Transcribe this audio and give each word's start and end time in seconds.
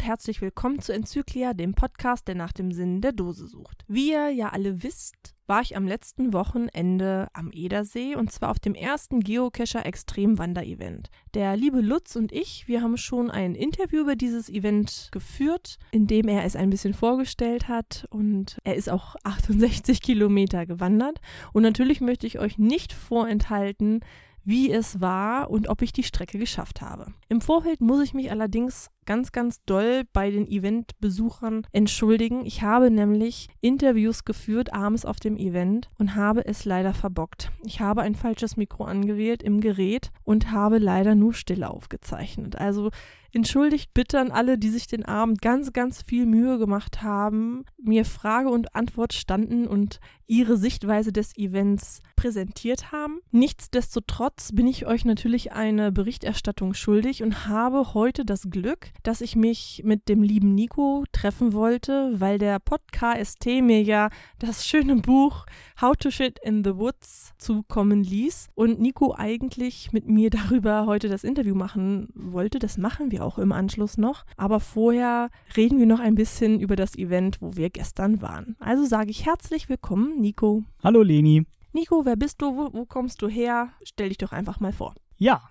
Und 0.00 0.06
herzlich 0.06 0.40
willkommen 0.40 0.80
zu 0.80 0.94
Enzyklia, 0.94 1.52
dem 1.52 1.74
Podcast, 1.74 2.26
der 2.26 2.34
nach 2.34 2.52
dem 2.52 2.72
Sinn 2.72 3.02
der 3.02 3.12
Dose 3.12 3.46
sucht. 3.46 3.84
Wie 3.86 4.12
ihr 4.12 4.30
ja 4.30 4.48
alle 4.48 4.82
wisst, 4.82 5.34
war 5.46 5.60
ich 5.60 5.76
am 5.76 5.86
letzten 5.86 6.32
Wochenende 6.32 7.28
am 7.34 7.50
Edersee 7.52 8.16
und 8.16 8.32
zwar 8.32 8.50
auf 8.50 8.58
dem 8.58 8.74
ersten 8.74 9.20
Geocacher 9.20 9.84
Extrem 9.84 10.38
Wander-Event. 10.38 11.10
Der 11.34 11.54
liebe 11.54 11.82
Lutz 11.82 12.16
und 12.16 12.32
ich, 12.32 12.66
wir 12.66 12.80
haben 12.80 12.96
schon 12.96 13.30
ein 13.30 13.54
Interview 13.54 14.00
über 14.00 14.16
dieses 14.16 14.48
Event 14.48 15.10
geführt, 15.12 15.76
in 15.90 16.06
dem 16.06 16.28
er 16.28 16.46
es 16.46 16.56
ein 16.56 16.70
bisschen 16.70 16.94
vorgestellt 16.94 17.68
hat 17.68 18.06
und 18.08 18.56
er 18.64 18.76
ist 18.76 18.88
auch 18.88 19.16
68 19.24 20.00
Kilometer 20.00 20.64
gewandert. 20.64 21.20
Und 21.52 21.62
natürlich 21.62 22.00
möchte 22.00 22.26
ich 22.26 22.38
euch 22.38 22.56
nicht 22.56 22.94
vorenthalten, 22.94 24.00
wie 24.44 24.72
es 24.72 25.00
war 25.00 25.50
und 25.50 25.68
ob 25.68 25.82
ich 25.82 25.92
die 25.92 26.02
Strecke 26.02 26.38
geschafft 26.38 26.80
habe. 26.80 27.12
Im 27.28 27.40
Vorfeld 27.40 27.80
muss 27.80 28.02
ich 28.02 28.14
mich 28.14 28.30
allerdings 28.30 28.90
ganz, 29.06 29.32
ganz 29.32 29.64
doll 29.64 30.04
bei 30.12 30.30
den 30.30 30.46
Eventbesuchern 30.46 31.66
entschuldigen. 31.72 32.44
Ich 32.46 32.62
habe 32.62 32.90
nämlich 32.90 33.48
Interviews 33.60 34.24
geführt 34.24 34.72
abends 34.72 35.04
auf 35.04 35.20
dem 35.20 35.36
Event 35.36 35.90
und 35.98 36.14
habe 36.14 36.46
es 36.46 36.64
leider 36.64 36.94
verbockt. 36.94 37.50
Ich 37.64 37.80
habe 37.80 38.02
ein 38.02 38.14
falsches 38.14 38.56
Mikro 38.56 38.84
angewählt 38.84 39.42
im 39.42 39.60
Gerät 39.60 40.10
und 40.24 40.50
habe 40.50 40.78
leider 40.78 41.14
nur 41.14 41.34
Stille 41.34 41.70
aufgezeichnet. 41.70 42.56
Also 42.56 42.90
entschuldigt 43.32 43.94
bitte 43.94 44.20
an 44.20 44.30
alle, 44.30 44.58
die 44.58 44.70
sich 44.70 44.86
den 44.86 45.04
Abend 45.04 45.40
ganz, 45.40 45.72
ganz 45.72 46.02
viel 46.02 46.26
Mühe 46.26 46.58
gemacht 46.58 47.02
haben, 47.02 47.64
mir 47.82 48.04
Frage 48.04 48.48
und 48.48 48.74
Antwort 48.74 49.12
standen 49.12 49.66
und 49.66 50.00
ihre 50.26 50.56
Sichtweise 50.56 51.12
des 51.12 51.36
Events 51.36 52.02
präsentiert 52.16 52.92
haben. 52.92 53.20
Nichtsdestotrotz 53.30 54.52
bin 54.52 54.66
ich 54.66 54.86
euch 54.86 55.04
natürlich 55.04 55.52
eine 55.52 55.92
Berichterstattung 55.92 56.74
schuldig 56.74 57.22
und 57.22 57.46
habe 57.46 57.94
heute 57.94 58.24
das 58.24 58.48
Glück, 58.50 58.89
dass 59.02 59.20
ich 59.20 59.36
mich 59.36 59.82
mit 59.84 60.08
dem 60.08 60.22
lieben 60.22 60.54
Nico 60.54 61.04
treffen 61.12 61.52
wollte, 61.52 62.12
weil 62.20 62.38
der 62.38 62.58
Podcast 62.58 63.44
mir 63.46 63.82
ja 63.82 64.10
das 64.38 64.66
schöne 64.66 64.96
Buch 64.96 65.46
How 65.80 65.96
to 65.96 66.10
Shit 66.10 66.38
in 66.42 66.62
the 66.64 66.76
Woods 66.76 67.32
zukommen 67.38 68.04
ließ 68.04 68.48
und 68.54 68.80
Nico 68.80 69.14
eigentlich 69.16 69.92
mit 69.92 70.08
mir 70.08 70.30
darüber 70.30 70.86
heute 70.86 71.08
das 71.08 71.24
Interview 71.24 71.54
machen 71.54 72.08
wollte. 72.14 72.58
Das 72.58 72.78
machen 72.78 73.10
wir 73.10 73.24
auch 73.24 73.38
im 73.38 73.52
Anschluss 73.52 73.96
noch. 73.96 74.24
Aber 74.36 74.60
vorher 74.60 75.30
reden 75.56 75.78
wir 75.78 75.86
noch 75.86 76.00
ein 76.00 76.14
bisschen 76.14 76.60
über 76.60 76.76
das 76.76 76.96
Event, 76.96 77.40
wo 77.40 77.56
wir 77.56 77.70
gestern 77.70 78.20
waren. 78.22 78.56
Also 78.60 78.84
sage 78.84 79.10
ich 79.10 79.26
herzlich 79.26 79.68
willkommen, 79.68 80.20
Nico. 80.20 80.64
Hallo 80.82 81.02
Leni. 81.02 81.46
Nico, 81.72 82.04
wer 82.04 82.16
bist 82.16 82.42
du? 82.42 82.56
Wo, 82.56 82.72
wo 82.72 82.84
kommst 82.84 83.22
du 83.22 83.28
her? 83.28 83.70
Stell 83.84 84.08
dich 84.08 84.18
doch 84.18 84.32
einfach 84.32 84.60
mal 84.60 84.72
vor. 84.72 84.94
Ja, 85.16 85.42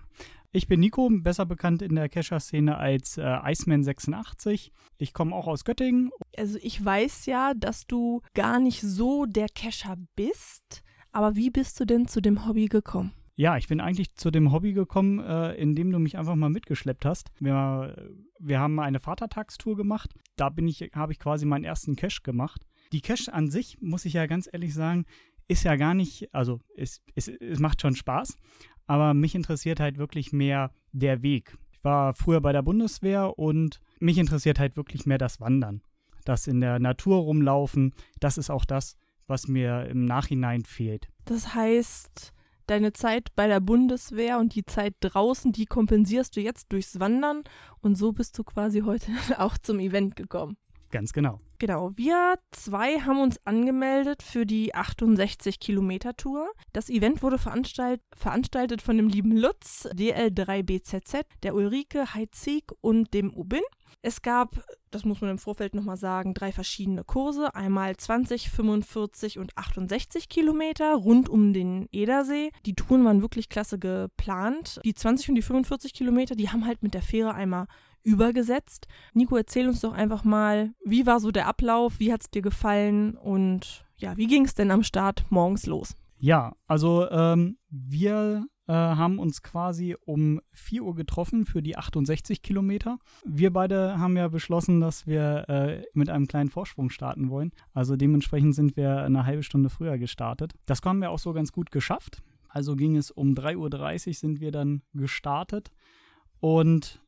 ich 0.52 0.66
bin 0.66 0.80
Nico, 0.80 1.08
besser 1.10 1.46
bekannt 1.46 1.82
in 1.82 1.94
der 1.94 2.08
Kescher-Szene 2.08 2.76
als 2.76 3.18
äh, 3.18 3.22
Iceman86. 3.22 4.70
Ich 4.98 5.12
komme 5.12 5.34
auch 5.34 5.46
aus 5.46 5.64
Göttingen. 5.64 6.10
Also 6.36 6.58
ich 6.62 6.84
weiß 6.84 7.26
ja, 7.26 7.54
dass 7.54 7.86
du 7.86 8.20
gar 8.34 8.58
nicht 8.58 8.80
so 8.80 9.26
der 9.26 9.48
Kescher 9.48 9.96
bist, 10.16 10.82
aber 11.12 11.36
wie 11.36 11.50
bist 11.50 11.78
du 11.80 11.84
denn 11.84 12.08
zu 12.08 12.20
dem 12.20 12.46
Hobby 12.46 12.66
gekommen? 12.66 13.12
Ja, 13.36 13.56
ich 13.56 13.68
bin 13.68 13.80
eigentlich 13.80 14.14
zu 14.16 14.30
dem 14.30 14.52
Hobby 14.52 14.74
gekommen, 14.74 15.18
äh, 15.20 15.54
indem 15.54 15.90
du 15.92 15.98
mich 15.98 16.18
einfach 16.18 16.34
mal 16.34 16.50
mitgeschleppt 16.50 17.06
hast. 17.06 17.30
Wir, 17.38 18.12
wir 18.38 18.60
haben 18.60 18.78
eine 18.80 19.00
Vatertagstour 19.00 19.76
gemacht. 19.76 20.12
Da 20.36 20.50
bin 20.50 20.68
ich, 20.68 20.90
habe 20.94 21.12
ich 21.12 21.18
quasi 21.18 21.46
meinen 21.46 21.64
ersten 21.64 21.96
Cache 21.96 22.20
gemacht. 22.22 22.66
Die 22.92 23.00
Cache 23.00 23.32
an 23.32 23.48
sich, 23.50 23.78
muss 23.80 24.04
ich 24.04 24.14
ja 24.14 24.26
ganz 24.26 24.48
ehrlich 24.52 24.74
sagen, 24.74 25.06
ist 25.50 25.64
ja 25.64 25.74
gar 25.74 25.94
nicht, 25.94 26.32
also 26.32 26.60
es, 26.76 27.02
es, 27.16 27.26
es 27.26 27.58
macht 27.58 27.82
schon 27.82 27.96
Spaß, 27.96 28.36
aber 28.86 29.14
mich 29.14 29.34
interessiert 29.34 29.80
halt 29.80 29.98
wirklich 29.98 30.32
mehr 30.32 30.70
der 30.92 31.22
Weg. 31.22 31.56
Ich 31.72 31.82
war 31.82 32.14
früher 32.14 32.40
bei 32.40 32.52
der 32.52 32.62
Bundeswehr 32.62 33.36
und 33.36 33.80
mich 33.98 34.18
interessiert 34.18 34.60
halt 34.60 34.76
wirklich 34.76 35.06
mehr 35.06 35.18
das 35.18 35.40
Wandern. 35.40 35.82
Das 36.24 36.46
in 36.46 36.60
der 36.60 36.78
Natur 36.78 37.18
rumlaufen, 37.18 37.94
das 38.20 38.38
ist 38.38 38.48
auch 38.48 38.64
das, 38.64 38.96
was 39.26 39.48
mir 39.48 39.86
im 39.86 40.04
Nachhinein 40.04 40.64
fehlt. 40.64 41.08
Das 41.24 41.54
heißt, 41.54 42.32
deine 42.66 42.92
Zeit 42.92 43.34
bei 43.34 43.48
der 43.48 43.60
Bundeswehr 43.60 44.38
und 44.38 44.54
die 44.54 44.64
Zeit 44.64 44.94
draußen, 45.00 45.50
die 45.50 45.66
kompensierst 45.66 46.36
du 46.36 46.40
jetzt 46.40 46.70
durchs 46.70 47.00
Wandern 47.00 47.42
und 47.80 47.96
so 47.96 48.12
bist 48.12 48.38
du 48.38 48.44
quasi 48.44 48.82
heute 48.82 49.10
auch 49.38 49.58
zum 49.58 49.80
Event 49.80 50.14
gekommen. 50.14 50.56
Ganz 50.90 51.12
genau. 51.12 51.40
Genau, 51.58 51.92
wir 51.94 52.38
zwei 52.52 53.00
haben 53.00 53.20
uns 53.20 53.38
angemeldet 53.44 54.22
für 54.22 54.44
die 54.44 54.74
68 54.74 55.60
Kilometer 55.60 56.16
Tour. 56.16 56.50
Das 56.72 56.88
Event 56.88 57.22
wurde 57.22 57.38
veranstalt, 57.38 58.00
veranstaltet 58.16 58.82
von 58.82 58.96
dem 58.96 59.08
lieben 59.08 59.36
Lutz, 59.36 59.86
DL3BZZ, 59.94 61.24
der 61.42 61.54
Ulrike 61.54 62.14
Heitzig 62.14 62.64
und 62.80 63.14
dem 63.14 63.32
Ubin. 63.32 63.62
Es 64.02 64.22
gab, 64.22 64.64
das 64.90 65.04
muss 65.04 65.20
man 65.20 65.30
im 65.30 65.38
Vorfeld 65.38 65.74
nochmal 65.74 65.98
sagen, 65.98 66.32
drei 66.32 66.52
verschiedene 66.52 67.04
Kurse. 67.04 67.54
Einmal 67.54 67.94
20, 67.96 68.48
45 68.48 69.38
und 69.38 69.56
68 69.58 70.30
Kilometer 70.30 70.94
rund 70.94 71.28
um 71.28 71.52
den 71.52 71.86
Edersee. 71.92 72.50
Die 72.64 72.74
Touren 72.74 73.04
waren 73.04 73.20
wirklich 73.20 73.50
klasse 73.50 73.78
geplant. 73.78 74.80
Die 74.84 74.94
20 74.94 75.28
und 75.28 75.34
die 75.34 75.42
45 75.42 75.92
Kilometer, 75.92 76.34
die 76.34 76.48
haben 76.48 76.66
halt 76.66 76.82
mit 76.82 76.94
der 76.94 77.02
Fähre 77.02 77.34
einmal 77.34 77.66
übergesetzt. 78.02 78.86
Nico, 79.14 79.36
erzähl 79.36 79.68
uns 79.68 79.80
doch 79.80 79.92
einfach 79.92 80.24
mal, 80.24 80.72
wie 80.84 81.06
war 81.06 81.20
so 81.20 81.30
der 81.30 81.46
Ablauf, 81.46 82.00
wie 82.00 82.12
hat 82.12 82.22
es 82.22 82.30
dir 82.30 82.42
gefallen 82.42 83.16
und 83.16 83.84
ja, 83.96 84.16
wie 84.16 84.26
ging 84.26 84.44
es 84.44 84.54
denn 84.54 84.70
am 84.70 84.82
Start 84.82 85.24
morgens 85.30 85.66
los? 85.66 85.94
Ja, 86.18 86.54
also 86.66 87.08
ähm, 87.10 87.58
wir 87.70 88.46
äh, 88.66 88.72
haben 88.72 89.18
uns 89.18 89.42
quasi 89.42 89.96
um 90.04 90.40
4 90.52 90.82
Uhr 90.82 90.94
getroffen 90.94 91.44
für 91.44 91.62
die 91.62 91.76
68 91.76 92.42
Kilometer. 92.42 92.98
Wir 93.24 93.52
beide 93.52 93.98
haben 93.98 94.16
ja 94.16 94.28
beschlossen, 94.28 94.80
dass 94.80 95.06
wir 95.06 95.48
äh, 95.48 95.82
mit 95.92 96.08
einem 96.08 96.28
kleinen 96.28 96.50
Vorsprung 96.50 96.90
starten 96.90 97.30
wollen. 97.30 97.52
Also 97.72 97.96
dementsprechend 97.96 98.54
sind 98.54 98.76
wir 98.76 99.02
eine 99.02 99.26
halbe 99.26 99.42
Stunde 99.42 99.70
früher 99.70 99.98
gestartet. 99.98 100.52
Das 100.66 100.80
haben 100.84 101.00
wir 101.00 101.10
auch 101.10 101.18
so 101.18 101.32
ganz 101.32 101.52
gut 101.52 101.70
geschafft. 101.70 102.22
Also 102.48 102.76
ging 102.76 102.96
es 102.96 103.10
um 103.10 103.34
3.30 103.34 104.06
Uhr 104.06 104.14
sind 104.14 104.40
wir 104.40 104.52
dann 104.52 104.82
gestartet. 104.92 105.70
Und 106.38 107.02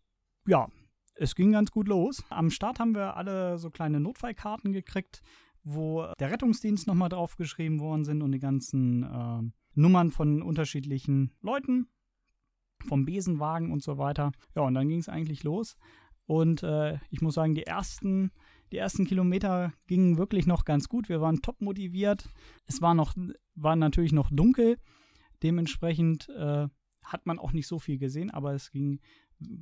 ja, 0.46 0.68
es 1.14 1.34
ging 1.34 1.52
ganz 1.52 1.70
gut 1.70 1.88
los. 1.88 2.24
Am 2.30 2.50
Start 2.50 2.78
haben 2.78 2.94
wir 2.94 3.16
alle 3.16 3.58
so 3.58 3.70
kleine 3.70 4.00
Notfallkarten 4.00 4.72
gekriegt, 4.72 5.22
wo 5.64 6.06
der 6.18 6.30
Rettungsdienst 6.30 6.86
nochmal 6.86 7.08
draufgeschrieben 7.08 7.80
worden 7.80 8.04
sind 8.04 8.22
und 8.22 8.32
die 8.32 8.38
ganzen 8.38 9.02
äh, 9.04 9.42
Nummern 9.74 10.10
von 10.10 10.42
unterschiedlichen 10.42 11.32
Leuten, 11.40 11.88
vom 12.86 13.04
Besenwagen 13.04 13.70
und 13.72 13.82
so 13.82 13.98
weiter. 13.98 14.32
Ja, 14.56 14.62
und 14.62 14.74
dann 14.74 14.88
ging 14.88 14.98
es 14.98 15.08
eigentlich 15.08 15.44
los. 15.44 15.76
Und 16.26 16.62
äh, 16.62 16.98
ich 17.10 17.20
muss 17.20 17.34
sagen, 17.34 17.54
die 17.54 17.64
ersten, 17.64 18.32
die 18.70 18.76
ersten 18.76 19.04
Kilometer 19.04 19.72
gingen 19.86 20.18
wirklich 20.18 20.46
noch 20.46 20.64
ganz 20.64 20.88
gut. 20.88 21.08
Wir 21.08 21.20
waren 21.20 21.42
top 21.42 21.60
motiviert. 21.60 22.28
Es 22.66 22.80
war 22.80 22.94
noch, 22.94 23.14
war 23.54 23.76
natürlich 23.76 24.12
noch 24.12 24.30
dunkel. 24.30 24.78
Dementsprechend 25.42 26.28
äh, 26.30 26.68
hat 27.04 27.26
man 27.26 27.38
auch 27.38 27.52
nicht 27.52 27.66
so 27.66 27.78
viel 27.78 27.98
gesehen, 27.98 28.30
aber 28.30 28.54
es 28.54 28.70
ging 28.70 29.00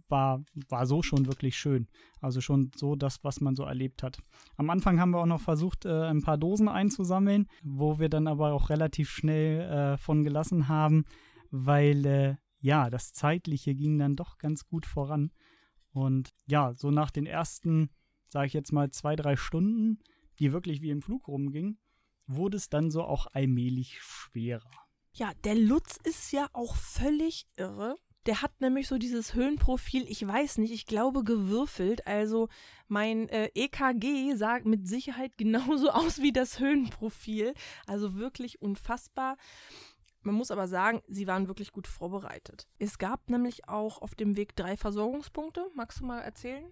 war, 0.09 0.45
war 0.69 0.87
so 0.87 1.03
schon 1.03 1.27
wirklich 1.27 1.57
schön. 1.57 1.89
Also 2.21 2.41
schon 2.41 2.71
so 2.77 2.97
das, 2.97 3.25
was 3.25 3.41
man 3.41 3.57
so 3.57 3.65
erlebt 3.65 4.03
hat. 4.03 4.19
Am 4.57 4.71
Anfang 4.71 5.01
haben 5.01 5.11
wir 5.11 5.19
auch 5.19 5.27
noch 5.27 5.41
versucht, 5.41 5.85
äh, 5.85 6.05
ein 6.05 6.23
paar 6.23 6.39
Dosen 6.39 6.69
einzusammeln, 6.69 7.47
wo 7.63 7.99
wir 7.99 8.09
dann 8.09 8.27
aber 8.27 8.53
auch 8.53 8.71
relativ 8.71 9.11
schnell 9.11 9.61
äh, 9.61 9.97
von 9.97 10.25
gelassen 10.25 10.69
haben, 10.69 11.05
weil 11.51 12.07
äh, 12.07 12.37
ja, 12.61 12.91
das 12.91 13.13
Zeitliche 13.13 13.75
ging 13.75 13.99
dann 13.99 14.17
doch 14.17 14.39
ganz 14.39 14.67
gut 14.67 14.87
voran. 14.87 15.33
Und 15.93 16.31
ja, 16.47 16.75
so 16.75 16.91
nach 16.91 17.11
den 17.11 17.27
ersten, 17.27 17.91
sage 18.29 18.47
ich 18.47 18.53
jetzt 18.53 18.73
mal, 18.73 18.91
zwei, 18.91 19.17
drei 19.17 19.37
Stunden, 19.37 19.99
die 20.39 20.53
wirklich 20.53 20.83
wie 20.83 20.91
im 20.91 21.03
Flug 21.03 21.27
rumgingen, 21.29 21.79
wurde 22.27 22.57
es 22.57 22.69
dann 22.69 22.91
so 22.91 23.03
auch 23.03 23.27
allmählich 23.33 24.01
schwerer. 24.01 24.71
Ja, 25.13 25.33
der 25.45 25.57
Lutz 25.57 25.97
ist 26.05 26.33
ja 26.33 26.49
auch 26.53 26.77
völlig 26.77 27.47
irre. 27.57 27.97
Der 28.27 28.43
hat 28.43 28.61
nämlich 28.61 28.87
so 28.87 28.99
dieses 28.99 29.35
Höhenprofil, 29.35 30.05
ich 30.07 30.27
weiß 30.27 30.59
nicht, 30.59 30.73
ich 30.73 30.87
glaube 30.87 31.25
gewürfelt. 31.25 32.07
Also 32.07 32.49
mein 32.87 33.29
äh, 33.31 33.51
EKG 33.55 34.35
sah 34.35 34.59
mit 34.65 34.87
Sicherheit 34.87 35.39
genauso 35.39 35.91
aus 35.91 36.21
wie 36.21 36.33
das 36.33 36.61
Höhenprofil. 36.61 37.55
Also 37.87 38.17
wirklich 38.17 38.61
unfassbar. 38.61 39.37
Man 40.23 40.35
muss 40.35 40.51
aber 40.51 40.69
sagen, 40.69 41.01
sie 41.09 41.27
waren 41.27 41.49
wirklich 41.49 41.73
gut 41.73 41.87
vorbereitet. 41.87 42.69
Es 42.79 42.99
gab 42.99 43.31
nämlich 43.31 43.69
auch 43.69 44.03
auf 44.03 44.15
dem 44.15 44.37
Weg 44.37 44.55
drei 44.55 44.77
Versorgungspunkte. 44.77 45.71
Magst 45.75 46.01
du 46.01 46.05
mal 46.05 46.21
erzählen? 46.21 46.65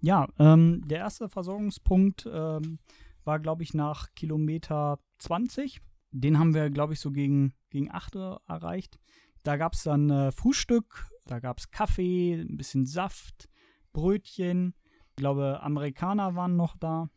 Ja, 0.00 0.26
ähm, 0.38 0.82
der 0.86 0.98
erste 0.98 1.28
Versorgungspunkt 1.28 2.26
ähm, 2.30 2.78
war, 3.24 3.40
glaube 3.40 3.62
ich, 3.62 3.74
nach 3.74 4.14
Kilometer 4.14 4.98
20. 5.18 5.80
Den 6.12 6.38
haben 6.38 6.54
wir, 6.54 6.70
glaube 6.70 6.94
ich, 6.94 7.00
so 7.00 7.10
gegen, 7.10 7.52
gegen 7.70 7.90
8 7.90 8.14
erreicht. 8.46 8.98
Da 9.44 9.58
gab 9.58 9.74
es 9.74 9.84
dann 9.84 10.10
äh, 10.10 10.32
Frühstück, 10.32 11.06
da 11.26 11.38
gab 11.38 11.58
es 11.58 11.70
Kaffee, 11.70 12.34
ein 12.34 12.56
bisschen 12.56 12.86
Saft, 12.86 13.48
Brötchen. 13.92 14.74
Ich 15.10 15.16
glaube, 15.16 15.60
Amerikaner 15.62 16.34
waren 16.34 16.56
noch 16.56 16.76
da. 16.76 17.10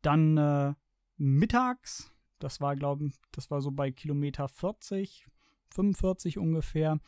Dann 0.00 0.36
äh, 0.36 0.74
mittags, 1.16 2.12
das 2.38 2.60
war, 2.60 2.76
glaube 2.76 3.06
ich, 3.06 3.14
das 3.32 3.50
war 3.50 3.60
so 3.60 3.72
bei 3.72 3.90
Kilometer 3.90 4.48
40, 4.48 5.26
45 5.74 6.38
ungefähr. 6.38 7.00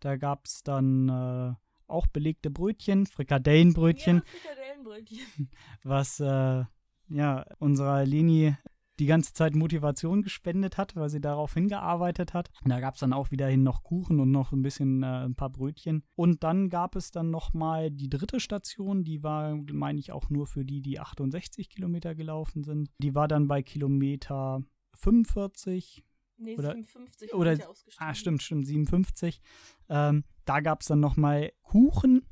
Da 0.00 0.16
gab 0.16 0.46
es 0.46 0.64
dann 0.64 1.08
äh, 1.08 1.54
auch 1.86 2.08
belegte 2.08 2.50
Brötchen, 2.50 3.06
Frikadellenbrötchen. 3.06 4.16
Ja, 4.16 4.22
Frikadellenbrötchen. 4.24 5.50
Was 5.84 6.18
äh, 6.18 6.64
ja 7.08 7.46
unserer 7.60 8.04
Leni 8.04 8.56
die 9.02 9.06
ganze 9.06 9.32
Zeit 9.32 9.56
Motivation 9.56 10.22
gespendet 10.22 10.78
hat, 10.78 10.94
weil 10.94 11.08
sie 11.08 11.20
darauf 11.20 11.54
hingearbeitet 11.54 12.34
hat. 12.34 12.50
Und 12.62 12.70
da 12.70 12.78
gab 12.78 12.94
es 12.94 13.00
dann 13.00 13.12
auch 13.12 13.32
wiederhin 13.32 13.64
noch 13.64 13.82
Kuchen 13.82 14.20
und 14.20 14.30
noch 14.30 14.52
ein 14.52 14.62
bisschen 14.62 15.02
äh, 15.02 15.24
ein 15.24 15.34
paar 15.34 15.50
Brötchen. 15.50 16.04
Und 16.14 16.44
dann 16.44 16.68
gab 16.68 16.94
es 16.94 17.10
dann 17.10 17.28
noch 17.28 17.52
mal 17.52 17.90
die 17.90 18.08
dritte 18.08 18.38
Station, 18.38 19.02
die 19.02 19.24
war, 19.24 19.56
meine 19.72 19.98
ich, 19.98 20.12
auch 20.12 20.30
nur 20.30 20.46
für 20.46 20.64
die, 20.64 20.82
die 20.82 21.00
68 21.00 21.68
Kilometer 21.68 22.14
gelaufen 22.14 22.62
sind. 22.62 22.90
Die 22.98 23.16
war 23.16 23.26
dann 23.26 23.48
bei 23.48 23.60
Kilometer 23.64 24.62
45. 24.94 26.04
Nee, 26.36 26.56
Oder- 26.56 26.72
57 26.74 27.34
oder-. 27.34 27.58
Ah, 27.98 28.14
stimmt, 28.14 28.40
stimmt, 28.42 28.68
57. 28.68 29.40
Ähm, 29.88 30.22
da 30.44 30.60
gab 30.60 30.82
es 30.82 30.86
dann 30.86 31.00
noch 31.00 31.16
mal 31.16 31.52
Kuchen. 31.62 32.22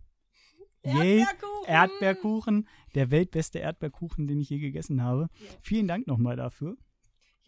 Erdbeerkuchen! 0.82 1.66
Erdbeerkuchen. 1.66 2.68
Der 2.94 3.10
weltbeste 3.10 3.58
Erdbeerkuchen, 3.58 4.26
den 4.26 4.40
ich 4.40 4.50
je 4.50 4.58
gegessen 4.58 5.02
habe. 5.02 5.22
Ja. 5.22 5.50
Vielen 5.60 5.88
Dank 5.88 6.06
nochmal 6.06 6.36
dafür. 6.36 6.76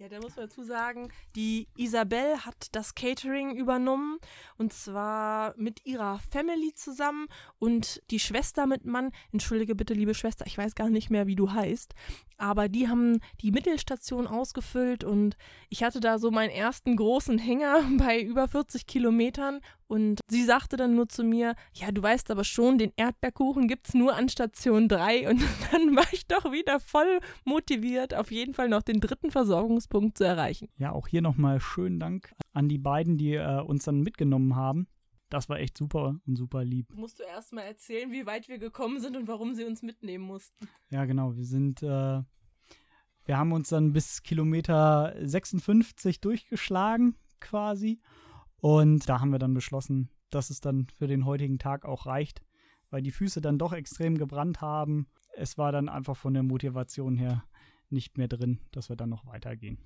Ja, 0.02 0.08
da 0.08 0.19
muss 0.19 0.34
man 0.34 0.49
dazu 0.49 0.64
sagen, 0.64 1.12
die 1.37 1.69
Isabel 1.76 2.38
hat 2.38 2.66
das 2.72 2.96
Catering 2.96 3.54
übernommen 3.54 4.19
und 4.58 4.72
zwar 4.72 5.54
mit 5.56 5.87
ihrer 5.87 6.19
Family 6.28 6.72
zusammen 6.75 7.28
und 7.60 8.02
die 8.10 8.19
Schwester 8.19 8.66
mit 8.66 8.84
Mann, 8.84 9.12
entschuldige 9.31 9.76
bitte, 9.76 9.94
liebe 9.94 10.14
Schwester, 10.14 10.44
ich 10.44 10.58
weiß 10.58 10.75
gar 10.75 10.90
nicht 10.90 11.10
mehr, 11.10 11.28
wie 11.28 11.37
du 11.37 11.52
heißt, 11.52 11.94
aber 12.37 12.69
die 12.69 12.88
haben 12.88 13.20
die 13.40 13.52
Mittelstation 13.52 14.26
ausgefüllt 14.26 15.04
und 15.04 15.37
ich 15.69 15.84
hatte 15.84 16.00
da 16.00 16.19
so 16.19 16.32
meinen 16.32 16.50
ersten 16.50 16.96
großen 16.96 17.38
Hänger 17.38 17.84
bei 17.96 18.20
über 18.20 18.48
40 18.48 18.88
Kilometern 18.88 19.60
und 19.87 20.20
sie 20.28 20.43
sagte 20.43 20.76
dann 20.76 20.96
nur 20.96 21.08
zu 21.08 21.22
mir, 21.22 21.55
ja, 21.75 21.93
du 21.93 22.02
weißt 22.02 22.31
aber 22.31 22.44
schon, 22.44 22.78
den 22.78 22.93
Erdbeerkuchen 22.96 23.69
gibt's 23.69 23.94
nur 23.94 24.16
an 24.16 24.28
Station 24.28 24.88
3 24.88 25.28
und 25.28 25.40
dann 25.70 25.94
war 25.94 26.06
ich 26.12 26.26
doch 26.26 26.50
wieder 26.50 26.81
voll 26.81 27.20
motiviert, 27.44 28.14
auf 28.14 28.32
jeden 28.32 28.55
Fall 28.55 28.69
noch 28.69 28.82
den 28.82 29.00
dritten 29.00 29.31
Versorgungspunkt 29.92 30.18
zu 30.18 30.24
erreichen. 30.24 30.68
Ja, 30.78 30.92
auch 30.92 31.06
hier 31.06 31.22
nochmal 31.22 31.60
schönen 31.60 32.00
Dank 32.00 32.34
an 32.52 32.68
die 32.68 32.78
beiden, 32.78 33.18
die 33.18 33.34
äh, 33.34 33.60
uns 33.60 33.84
dann 33.84 34.00
mitgenommen 34.00 34.56
haben. 34.56 34.86
Das 35.28 35.48
war 35.48 35.58
echt 35.58 35.78
super 35.78 36.16
und 36.26 36.36
super 36.36 36.64
lieb. 36.64 36.94
Musst 36.94 37.18
du 37.18 37.24
erst 37.24 37.52
mal 37.52 37.62
erzählen, 37.62 38.10
wie 38.12 38.26
weit 38.26 38.48
wir 38.48 38.58
gekommen 38.58 39.00
sind 39.00 39.16
und 39.16 39.28
warum 39.28 39.54
sie 39.54 39.64
uns 39.64 39.82
mitnehmen 39.82 40.24
mussten. 40.24 40.68
Ja, 40.90 41.04
genau. 41.04 41.36
Wir 41.36 41.44
sind, 41.44 41.82
äh, 41.82 42.22
wir 43.24 43.38
haben 43.38 43.52
uns 43.52 43.70
dann 43.70 43.92
bis 43.92 44.22
Kilometer 44.22 45.14
56 45.22 46.20
durchgeschlagen 46.20 47.16
quasi. 47.40 48.00
Und 48.56 49.08
da 49.08 49.20
haben 49.20 49.30
wir 49.30 49.38
dann 49.38 49.54
beschlossen, 49.54 50.10
dass 50.30 50.50
es 50.50 50.60
dann 50.60 50.86
für 50.98 51.06
den 51.06 51.24
heutigen 51.24 51.58
Tag 51.58 51.84
auch 51.84 52.06
reicht, 52.06 52.42
weil 52.90 53.02
die 53.02 53.10
Füße 53.10 53.40
dann 53.40 53.58
doch 53.58 53.72
extrem 53.72 54.18
gebrannt 54.18 54.60
haben. 54.60 55.06
Es 55.34 55.56
war 55.56 55.72
dann 55.72 55.88
einfach 55.88 56.16
von 56.16 56.34
der 56.34 56.42
Motivation 56.42 57.16
her 57.16 57.42
nicht 57.92 58.18
mehr 58.18 58.28
drin, 58.28 58.58
dass 58.72 58.88
wir 58.88 58.96
dann 58.96 59.10
noch 59.10 59.26
weitergehen. 59.26 59.78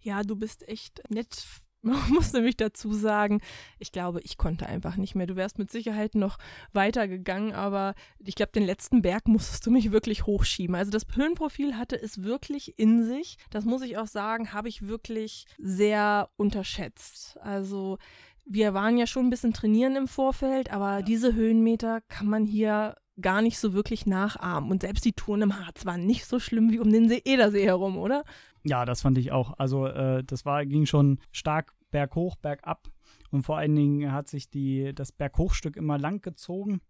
Ja, 0.00 0.22
du 0.22 0.36
bist 0.36 0.68
echt 0.68 1.02
nett. 1.10 1.44
Man 1.82 2.12
muss 2.12 2.32
nämlich 2.32 2.56
dazu 2.56 2.94
sagen, 2.94 3.42
ich 3.78 3.92
glaube, 3.92 4.20
ich 4.22 4.38
konnte 4.38 4.66
einfach 4.66 4.96
nicht 4.96 5.14
mehr. 5.14 5.26
Du 5.26 5.36
wärst 5.36 5.58
mit 5.58 5.70
Sicherheit 5.70 6.14
noch 6.14 6.38
weitergegangen, 6.72 7.52
aber 7.52 7.94
ich 8.24 8.36
glaube, 8.36 8.52
den 8.52 8.64
letzten 8.64 9.02
Berg 9.02 9.28
musstest 9.28 9.66
du 9.66 9.70
mich 9.70 9.92
wirklich 9.92 10.24
hochschieben. 10.24 10.76
Also 10.76 10.90
das 10.90 11.06
Höhenprofil 11.14 11.76
hatte 11.76 12.00
es 12.00 12.22
wirklich 12.22 12.78
in 12.78 13.04
sich. 13.04 13.36
Das 13.50 13.66
muss 13.66 13.82
ich 13.82 13.98
auch 13.98 14.06
sagen, 14.06 14.54
habe 14.54 14.70
ich 14.70 14.86
wirklich 14.86 15.44
sehr 15.58 16.30
unterschätzt. 16.36 17.38
Also 17.42 17.98
wir 18.46 18.74
waren 18.74 18.96
ja 18.96 19.06
schon 19.06 19.26
ein 19.26 19.30
bisschen 19.30 19.52
trainieren 19.52 19.96
im 19.96 20.08
Vorfeld, 20.08 20.70
aber 20.70 21.02
diese 21.02 21.34
Höhenmeter 21.34 22.00
kann 22.08 22.28
man 22.28 22.46
hier 22.46 22.96
gar 23.20 23.42
nicht 23.42 23.58
so 23.58 23.74
wirklich 23.74 24.06
nachahmen. 24.06 24.70
Und 24.70 24.82
selbst 24.82 25.04
die 25.04 25.12
Touren 25.12 25.42
im 25.42 25.58
Harz 25.58 25.86
waren 25.86 26.06
nicht 26.06 26.26
so 26.26 26.38
schlimm 26.38 26.70
wie 26.70 26.80
um 26.80 26.90
den 26.90 27.08
See 27.08 27.22
Edersee 27.24 27.64
herum, 27.64 27.96
oder? 27.96 28.24
Ja, 28.64 28.84
das 28.84 29.02
fand 29.02 29.18
ich 29.18 29.30
auch. 29.32 29.54
Also 29.58 29.86
äh, 29.86 30.24
das 30.24 30.44
war, 30.44 30.64
ging 30.66 30.86
schon 30.86 31.18
stark 31.30 31.74
berghoch, 31.90 32.36
bergab. 32.36 32.88
Und 33.30 33.42
vor 33.42 33.58
allen 33.58 33.74
Dingen 33.74 34.12
hat 34.12 34.28
sich 34.28 34.50
die, 34.50 34.92
das 34.94 35.12
Berghochstück 35.12 35.76
immer 35.76 35.98
lang 35.98 36.22
gezogen. 36.22 36.80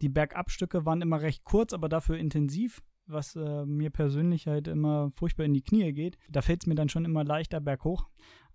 Die 0.00 0.08
Bergabstücke 0.08 0.86
waren 0.86 1.02
immer 1.02 1.20
recht 1.20 1.44
kurz, 1.44 1.72
aber 1.74 1.88
dafür 1.88 2.16
intensiv, 2.16 2.82
was 3.06 3.36
äh, 3.36 3.66
mir 3.66 3.90
persönlich 3.90 4.46
halt 4.46 4.68
immer 4.68 5.10
furchtbar 5.10 5.44
in 5.44 5.52
die 5.52 5.62
Knie 5.62 5.92
geht. 5.92 6.16
Da 6.30 6.42
fällt 6.42 6.62
es 6.62 6.66
mir 6.66 6.74
dann 6.74 6.88
schon 6.88 7.04
immer 7.04 7.24
leichter 7.24 7.60
berghoch. 7.60 8.08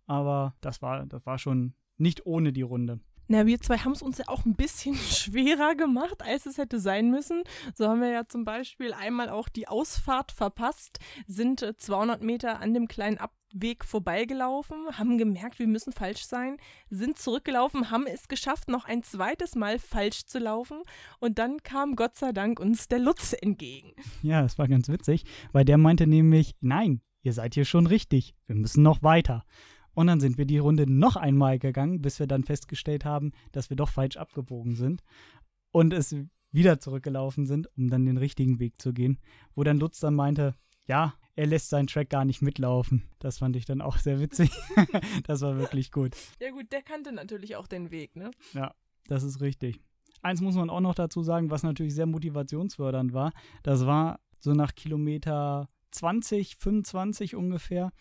Aber 0.08 0.56
das 0.62 0.82
war, 0.82 1.06
das 1.06 1.26
war 1.26 1.38
schon 1.38 1.74
nicht 1.98 2.26
ohne 2.26 2.52
die 2.52 2.62
Runde. 2.62 3.00
Na, 3.28 3.46
wir 3.48 3.60
zwei 3.60 3.80
haben 3.80 3.94
es 3.94 4.02
uns 4.02 4.20
ja 4.20 4.26
auch 4.28 4.46
ein 4.46 4.56
bisschen 4.56 4.96
schwerer 4.96 5.76
gemacht, 5.76 6.22
als 6.22 6.46
es 6.46 6.58
hätte 6.58 6.80
sein 6.80 7.10
müssen. 7.10 7.44
So 7.74 7.88
haben 7.88 8.02
wir 8.02 8.10
ja 8.10 8.28
zum 8.28 8.46
Beispiel 8.46 8.94
einmal 8.94 9.30
auch 9.30 9.50
die 9.50 9.68
Ausfahrt 9.68 10.32
verpasst, 10.32 11.00
sind 11.28 11.62
äh, 11.62 11.76
200 11.76 12.22
Meter 12.22 12.60
an 12.60 12.74
dem 12.74 12.88
kleinen 12.88 13.18
Abweg 13.18 13.84
vorbeigelaufen, 13.84 14.78
haben 14.92 15.18
gemerkt, 15.18 15.58
wir 15.60 15.68
müssen 15.68 15.92
falsch 15.92 16.26
sein, 16.26 16.58
sind 16.90 17.18
zurückgelaufen, 17.18 17.90
haben 17.90 18.06
es 18.06 18.28
geschafft, 18.28 18.70
noch 18.70 18.86
ein 18.86 19.02
zweites 19.02 19.56
Mal 19.56 19.80
falsch 19.80 20.26
zu 20.26 20.40
laufen 20.40 20.82
und 21.20 21.40
dann 21.40 21.64
kam 21.64 21.96
Gott 21.96 22.16
sei 22.16 22.32
Dank 22.32 22.60
uns 22.60 22.88
der 22.88 23.00
Lutz 23.00 23.34
entgegen. 23.34 23.94
Ja, 24.22 24.42
das 24.42 24.58
war 24.58 24.68
ganz 24.68 24.88
witzig, 24.90 25.24
weil 25.52 25.66
der 25.66 25.78
meinte 25.78 26.06
nämlich, 26.06 26.56
nein, 26.62 27.02
ihr 27.24 27.34
seid 27.34 27.56
hier 27.56 27.66
schon 27.66 27.88
richtig, 27.88 28.36
wir 28.46 28.56
müssen 28.56 28.84
noch 28.84 29.02
weiter. 29.02 29.46
Und 29.96 30.08
dann 30.08 30.20
sind 30.20 30.38
wir 30.38 30.46
die 30.46 30.60
Runde 30.60 30.90
noch 30.90 31.16
einmal 31.16 31.58
gegangen, 31.58 32.02
bis 32.02 32.20
wir 32.20 32.28
dann 32.28 32.44
festgestellt 32.44 33.06
haben, 33.06 33.32
dass 33.52 33.70
wir 33.70 33.78
doch 33.78 33.90
falsch 33.90 34.18
abgebogen 34.18 34.76
sind 34.76 35.04
und 35.72 35.94
es 35.94 36.16
wieder 36.52 36.80
zurückgelaufen 36.80 37.46
sind, 37.46 37.70
um 37.78 37.90
dann 37.90 38.06
den 38.06 38.18
richtigen 38.18 38.60
Weg 38.60 38.82
zu 38.82 38.94
gehen. 38.94 39.20
Wo 39.56 39.64
dann 39.64 39.80
Lutz 39.80 40.00
dann 40.00 40.14
meinte, 40.14 40.56
ja, 40.88 41.16
er 41.36 41.48
lässt 41.48 41.70
seinen 41.70 41.88
Track 41.88 42.10
gar 42.10 42.26
nicht 42.26 42.42
mitlaufen. 42.42 43.04
Das 43.20 43.40
fand 43.40 43.56
ich 43.56 43.66
dann 43.66 43.82
auch 43.82 43.98
sehr 43.98 44.20
witzig. 44.20 44.52
das 45.26 45.42
war 45.42 45.58
wirklich 45.58 45.92
gut. 45.92 46.16
Ja 46.40 46.52
gut, 46.52 46.72
der 46.72 46.82
kannte 46.82 47.12
natürlich 47.12 47.56
auch 47.56 47.68
den 47.68 47.92
Weg, 47.92 48.16
ne? 48.16 48.32
Das 49.08 49.24
ist 49.24 49.42
richtig. 49.42 49.82
Eins 50.22 50.42
muss 50.42 50.56
man 50.56 50.70
auch 50.70 50.80
noch 50.80 50.96
dazu 50.96 51.24
sagen, 51.24 51.52
was 51.52 51.64
natürlich 51.64 51.94
sehr 51.94 52.06
motivationsfördernd 52.06 53.14
war. 53.14 53.32
Das 53.64 53.86
war 53.86 54.20
so 54.40 54.54
nach 54.54 54.76
Kilometer 54.76 55.70
20, 55.92 56.56
25 56.58 57.36
ungefähr. 57.36 57.92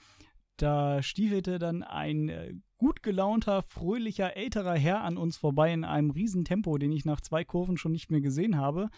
Da 0.57 1.03
stiefelte 1.03 1.59
dann 1.59 1.83
ein 1.83 2.29
äh, 2.29 2.55
gut 2.79 3.03
gelaunter, 3.03 3.63
fröhlicher, 3.63 4.37
älterer 4.37 4.75
Herr 4.77 5.03
an 5.03 5.17
uns 5.17 5.37
vorbei 5.37 5.73
in 5.73 5.85
einem 5.85 6.11
Riesentempo, 6.11 6.79
den 6.79 6.93
ich 6.93 7.05
nach 7.05 7.21
zwei 7.21 7.45
Kurven 7.45 7.77
schon 7.77 7.91
nicht 7.93 8.11
mehr 8.11 8.21
gesehen 8.21 8.57
habe, 8.57 8.89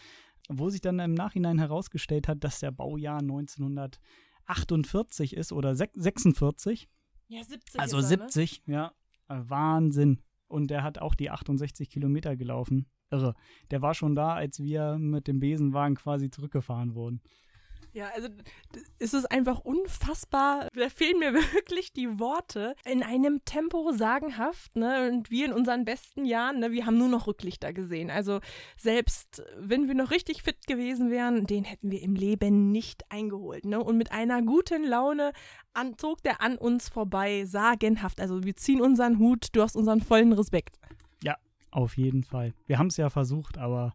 wo 0.51 0.69
sich 0.69 0.81
dann 0.83 0.99
im 0.99 1.15
Nachhinein 1.15 1.59
herausgestellt 1.59 2.29
hat, 2.29 2.45
dass 2.45 2.61
der 2.61 2.71
Baujahr 2.73 3.21
1948 3.21 5.35
ist 5.37 5.53
oder 5.53 5.71
sech- 5.73 5.91
46. 5.95 6.89
Ja, 7.29 7.43
70 7.43 7.81
Also 7.81 7.99
ist 7.99 8.11
er, 8.11 8.19
ne? 8.19 8.23
70, 8.25 8.63
ja. 8.67 8.93
Wahnsinn. 9.29 10.21
Und 10.49 10.71
der 10.71 10.85
hat 10.85 10.99
auch 10.99 11.15
die 11.17 11.31
68 11.31 11.91
Kilometer 11.91 12.37
gelaufen. 12.37 12.87
Irre. 13.11 13.35
Der 13.71 13.83
war 13.83 13.95
schon 13.95 14.15
da, 14.15 14.35
als 14.35 14.61
wir 14.61 14.97
mit 14.99 15.27
dem 15.27 15.41
Besenwagen 15.41 15.97
quasi 15.97 16.31
zurückgefahren 16.31 16.95
wurden. 16.95 17.21
Ja, 17.97 18.11
also 18.15 18.29
es 18.99 19.15
einfach 19.31 19.61
unfassbar. 19.61 20.69
Da 20.75 20.91
fehlen 20.91 21.19
mir 21.19 21.33
wirklich 21.55 21.95
die 21.95 22.19
Worte. 22.21 22.75
In 22.85 23.03
einem 23.03 23.43
Tempo 23.47 23.91
sagenhaft, 23.93 24.77
ne? 24.77 25.11
Und 25.11 25.31
wir 25.31 25.47
in 25.47 25.55
unseren 25.55 25.87
besten 25.87 26.27
Jahren, 26.27 26.59
ne? 26.59 26.73
Wir 26.73 26.85
haben 26.85 26.99
nur 26.99 27.09
noch 27.09 27.27
Rücklichter 27.27 27.73
gesehen. 27.73 28.11
Also 28.11 28.41
selbst 28.77 29.43
wenn 29.59 29.89
wir 29.89 29.95
noch 29.95 30.11
richtig 30.11 30.43
fit 30.43 30.67
gewesen 30.67 31.11
wären, 31.11 31.47
den 31.47 31.65
hätten 31.65 31.91
wir 31.91 32.03
im 32.03 32.15
Leben 32.15 32.71
nicht 32.71 33.11
eingeholt, 33.11 33.65
ne? 33.65 33.83
Und 33.83 33.97
mit 33.97 34.13
einer 34.13 34.43
guten 34.43 34.85
Laune 34.85 35.33
an, 35.73 35.97
zog 35.97 36.23
der 36.23 36.43
an 36.43 36.59
uns 36.59 36.91
vorbei, 36.91 37.47
sagenhaft. 37.47 38.21
Also 38.21 38.45
wir 38.45 38.57
ziehen 38.57 38.83
unseren 38.83 39.19
Hut, 39.19 39.49
du 39.53 39.63
hast 39.63 39.75
unseren 39.75 40.03
vollen 40.03 40.35
Respekt. 40.35 40.79
Auf 41.77 41.99
jeden 41.99 42.23
Fall. 42.23 42.55
Wir 42.67 42.79
haben 42.79 42.87
es 42.87 42.97
ja 42.97 43.11
versucht, 43.11 43.59
aber 43.59 43.95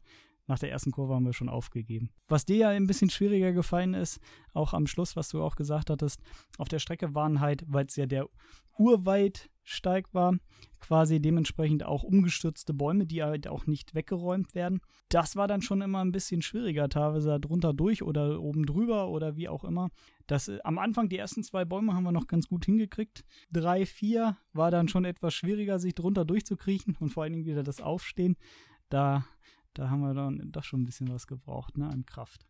nach 0.51 0.59
der 0.59 0.69
ersten 0.69 0.91
Kurve 0.91 1.15
haben 1.15 1.25
wir 1.25 1.33
schon 1.33 1.49
aufgegeben. 1.49 2.09
Was 2.27 2.45
dir 2.45 2.57
ja 2.57 2.69
ein 2.69 2.85
bisschen 2.85 3.09
schwieriger 3.09 3.53
gefallen 3.53 3.93
ist, 3.93 4.19
auch 4.53 4.73
am 4.73 4.85
Schluss, 4.85 5.15
was 5.15 5.29
du 5.29 5.41
auch 5.41 5.55
gesagt 5.55 5.89
hattest, 5.89 6.21
auf 6.57 6.67
der 6.67 6.79
Strecke 6.79 7.15
waren 7.15 7.39
halt, 7.39 7.63
weil 7.67 7.85
es 7.85 7.95
ja 7.95 8.05
der 8.05 8.27
Urwaldsteig 8.77 10.13
war, 10.13 10.35
quasi 10.81 11.21
dementsprechend 11.21 11.85
auch 11.85 12.03
umgestürzte 12.03 12.73
Bäume, 12.73 13.05
die 13.05 13.23
halt 13.23 13.47
auch 13.47 13.65
nicht 13.65 13.95
weggeräumt 13.95 14.53
werden. 14.53 14.81
Das 15.07 15.37
war 15.37 15.47
dann 15.47 15.61
schon 15.61 15.81
immer 15.81 16.03
ein 16.03 16.11
bisschen 16.11 16.41
schwieriger, 16.41 16.89
teilweise 16.89 17.39
drunter 17.39 17.73
durch 17.73 18.03
oder 18.03 18.41
oben 18.41 18.65
drüber 18.65 19.07
oder 19.07 19.37
wie 19.37 19.47
auch 19.47 19.63
immer. 19.63 19.89
Das, 20.27 20.49
äh, 20.49 20.59
am 20.65 20.79
Anfang, 20.79 21.07
die 21.07 21.17
ersten 21.17 21.43
zwei 21.43 21.63
Bäume 21.63 21.93
haben 21.93 22.03
wir 22.03 22.11
noch 22.11 22.27
ganz 22.27 22.47
gut 22.49 22.65
hingekriegt. 22.65 23.23
Drei, 23.51 23.85
vier 23.85 24.37
war 24.51 24.69
dann 24.69 24.89
schon 24.89 25.05
etwas 25.05 25.33
schwieriger, 25.33 25.79
sich 25.79 25.95
drunter 25.95 26.25
durchzukriechen 26.25 26.97
und 26.99 27.09
vor 27.09 27.23
allen 27.23 27.33
Dingen 27.33 27.45
wieder 27.45 27.63
das 27.63 27.79
Aufstehen. 27.79 28.35
Da, 28.89 29.25
da 29.73 29.89
haben 29.89 30.01
wir 30.01 30.13
dann 30.13 30.51
doch 30.51 30.63
schon 30.63 30.81
ein 30.81 30.85
bisschen 30.85 31.11
was 31.11 31.27
gebraucht, 31.27 31.77
ne, 31.77 31.87
an 31.87 32.05
Kraft. 32.05 32.45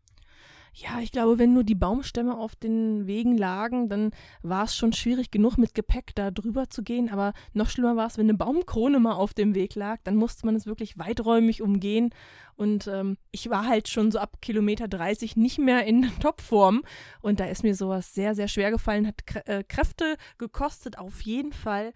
Ja, 0.73 1.01
ich 1.01 1.11
glaube, 1.11 1.37
wenn 1.37 1.53
nur 1.53 1.65
die 1.65 1.75
Baumstämme 1.75 2.37
auf 2.37 2.55
den 2.55 3.05
Wegen 3.05 3.37
lagen, 3.37 3.89
dann 3.89 4.11
war 4.41 4.63
es 4.63 4.75
schon 4.75 4.93
schwierig 4.93 5.29
genug, 5.29 5.57
mit 5.57 5.75
Gepäck 5.75 6.15
da 6.15 6.31
drüber 6.31 6.69
zu 6.69 6.81
gehen. 6.81 7.09
Aber 7.09 7.33
noch 7.53 7.69
schlimmer 7.69 7.97
war 7.97 8.07
es, 8.07 8.17
wenn 8.17 8.29
eine 8.29 8.37
Baumkrone 8.37 8.99
mal 9.01 9.13
auf 9.13 9.33
dem 9.33 9.53
Weg 9.53 9.75
lag. 9.75 9.99
Dann 10.05 10.15
musste 10.15 10.45
man 10.45 10.55
es 10.55 10.65
wirklich 10.65 10.97
weiträumig 10.97 11.61
umgehen. 11.61 12.11
Und 12.55 12.87
ähm, 12.87 13.17
ich 13.31 13.49
war 13.49 13.67
halt 13.67 13.89
schon 13.89 14.11
so 14.11 14.19
ab 14.19 14.37
Kilometer 14.41 14.87
30 14.87 15.35
nicht 15.35 15.59
mehr 15.59 15.85
in 15.85 16.09
Topform. 16.21 16.83
Und 17.21 17.41
da 17.41 17.45
ist 17.45 17.63
mir 17.63 17.75
sowas 17.75 18.13
sehr, 18.13 18.33
sehr 18.33 18.47
schwer 18.47 18.71
gefallen, 18.71 19.07
hat 19.07 19.27
Krä 19.27 19.39
äh, 19.47 19.63
Kräfte 19.65 20.15
gekostet, 20.37 20.97
auf 20.97 21.21
jeden 21.21 21.51
Fall. 21.51 21.91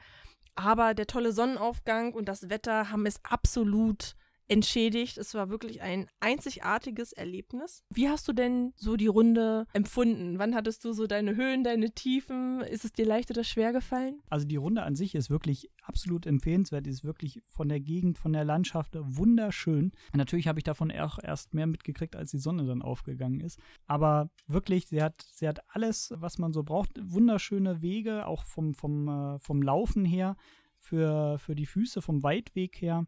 Aber 0.56 0.94
der 0.94 1.08
tolle 1.08 1.32
Sonnenaufgang 1.32 2.14
und 2.14 2.28
das 2.28 2.50
Wetter 2.50 2.92
haben 2.92 3.06
es 3.06 3.24
absolut 3.24 4.16
entschädigt. 4.48 5.18
Es 5.18 5.34
war 5.34 5.50
wirklich 5.50 5.82
ein 5.82 6.08
einzigartiges 6.20 7.14
Erlebnis. 7.14 7.84
Wie 7.94 8.10
hast 8.10 8.28
du 8.28 8.34
denn 8.34 8.74
so 8.76 8.96
die 8.96 9.08
Runde 9.08 9.66
empfunden? 9.74 10.40
Wann 10.40 10.56
hattest 10.56 10.86
du 10.86 10.94
so 10.94 11.08
deine 11.08 11.36
Höhen, 11.36 11.64
deine 11.64 11.92
Tiefen? 11.92 12.62
Ist 12.62 12.86
es 12.86 12.94
dir 12.94 13.06
leicht 13.06 13.32
oder 13.32 13.44
schwer 13.44 13.74
gefallen? 13.74 14.22
Also 14.30 14.46
die 14.46 14.56
Runde 14.56 14.84
an 14.84 14.96
sich 14.96 15.16
ist 15.16 15.30
wirklich 15.30 15.72
absolut 15.84 16.26
empfehlenswert. 16.26 16.86
Die 16.86 16.92
ist 16.92 17.04
wirklich 17.04 17.42
von 17.46 17.70
der 17.70 17.80
Gegend, 17.80 18.18
von 18.18 18.34
der 18.34 18.46
Landschaft 18.46 18.96
wunderschön. 19.00 19.92
natürlich 20.14 20.48
habe 20.48 20.60
ich 20.60 20.64
davon 20.64 20.92
auch 20.92 21.20
erst 21.22 21.54
mehr 21.54 21.68
mitgekriegt, 21.68 22.16
als 22.16 22.32
die 22.32 22.38
Sonne 22.38 22.66
dann 22.66 22.82
aufgegangen 22.82 23.40
ist. 23.40 23.60
Aber 23.88 24.30
wirklich, 24.48 24.88
sie 24.88 25.02
hat, 25.02 25.26
sie 25.32 25.48
hat 25.48 25.60
alles, 25.70 26.14
was 26.16 26.38
man 26.38 26.54
so 26.54 26.64
braucht. 26.64 26.92
Wunderschöne 27.02 27.82
Wege, 27.82 28.28
auch 28.28 28.44
vom, 28.44 28.74
vom, 28.74 29.08
äh, 29.08 29.40
vom 29.40 29.62
Laufen 29.62 30.06
her. 30.06 30.36
Für, 30.78 31.40
für 31.40 31.56
die 31.56 31.66
Füße 31.66 32.02
vom 32.02 32.22
Weitweg 32.22 32.80
her 32.80 33.08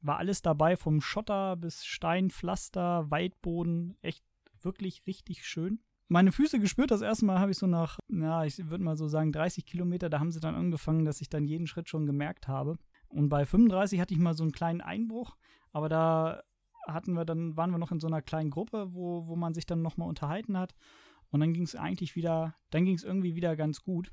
war 0.00 0.18
alles 0.18 0.42
dabei, 0.42 0.76
vom 0.76 1.00
Schotter 1.00 1.56
bis 1.56 1.84
Steinpflaster, 1.84 3.10
Waldboden, 3.10 3.96
echt 4.02 4.24
wirklich 4.62 5.06
richtig 5.06 5.46
schön. 5.46 5.80
Meine 6.08 6.32
Füße 6.32 6.58
gespürt, 6.58 6.90
das 6.90 7.02
erste 7.02 7.26
Mal 7.26 7.38
habe 7.38 7.50
ich 7.50 7.58
so 7.58 7.66
nach, 7.66 7.98
ja, 8.08 8.44
ich 8.44 8.70
würde 8.70 8.82
mal 8.82 8.96
so 8.96 9.08
sagen 9.08 9.30
30 9.30 9.66
Kilometer, 9.66 10.08
da 10.08 10.20
haben 10.20 10.30
sie 10.30 10.40
dann 10.40 10.54
angefangen, 10.54 11.04
dass 11.04 11.20
ich 11.20 11.28
dann 11.28 11.44
jeden 11.44 11.66
Schritt 11.66 11.88
schon 11.88 12.06
gemerkt 12.06 12.48
habe. 12.48 12.78
Und 13.08 13.28
bei 13.28 13.44
35 13.44 14.00
hatte 14.00 14.14
ich 14.14 14.20
mal 14.20 14.34
so 14.34 14.42
einen 14.42 14.52
kleinen 14.52 14.80
Einbruch, 14.80 15.36
aber 15.72 15.88
da 15.88 16.42
hatten 16.86 17.12
wir 17.12 17.26
dann, 17.26 17.56
waren 17.56 17.70
wir 17.70 17.78
noch 17.78 17.92
in 17.92 18.00
so 18.00 18.06
einer 18.06 18.22
kleinen 18.22 18.50
Gruppe, 18.50 18.94
wo, 18.94 19.26
wo 19.26 19.36
man 19.36 19.52
sich 19.52 19.66
dann 19.66 19.82
nochmal 19.82 20.08
unterhalten 20.08 20.56
hat. 20.56 20.74
Und 21.30 21.40
dann 21.40 21.52
ging 21.52 21.64
es 21.64 21.76
eigentlich 21.76 22.16
wieder, 22.16 22.54
dann 22.70 22.86
ging 22.86 22.94
es 22.94 23.04
irgendwie 23.04 23.34
wieder 23.34 23.54
ganz 23.54 23.82
gut. 23.82 24.10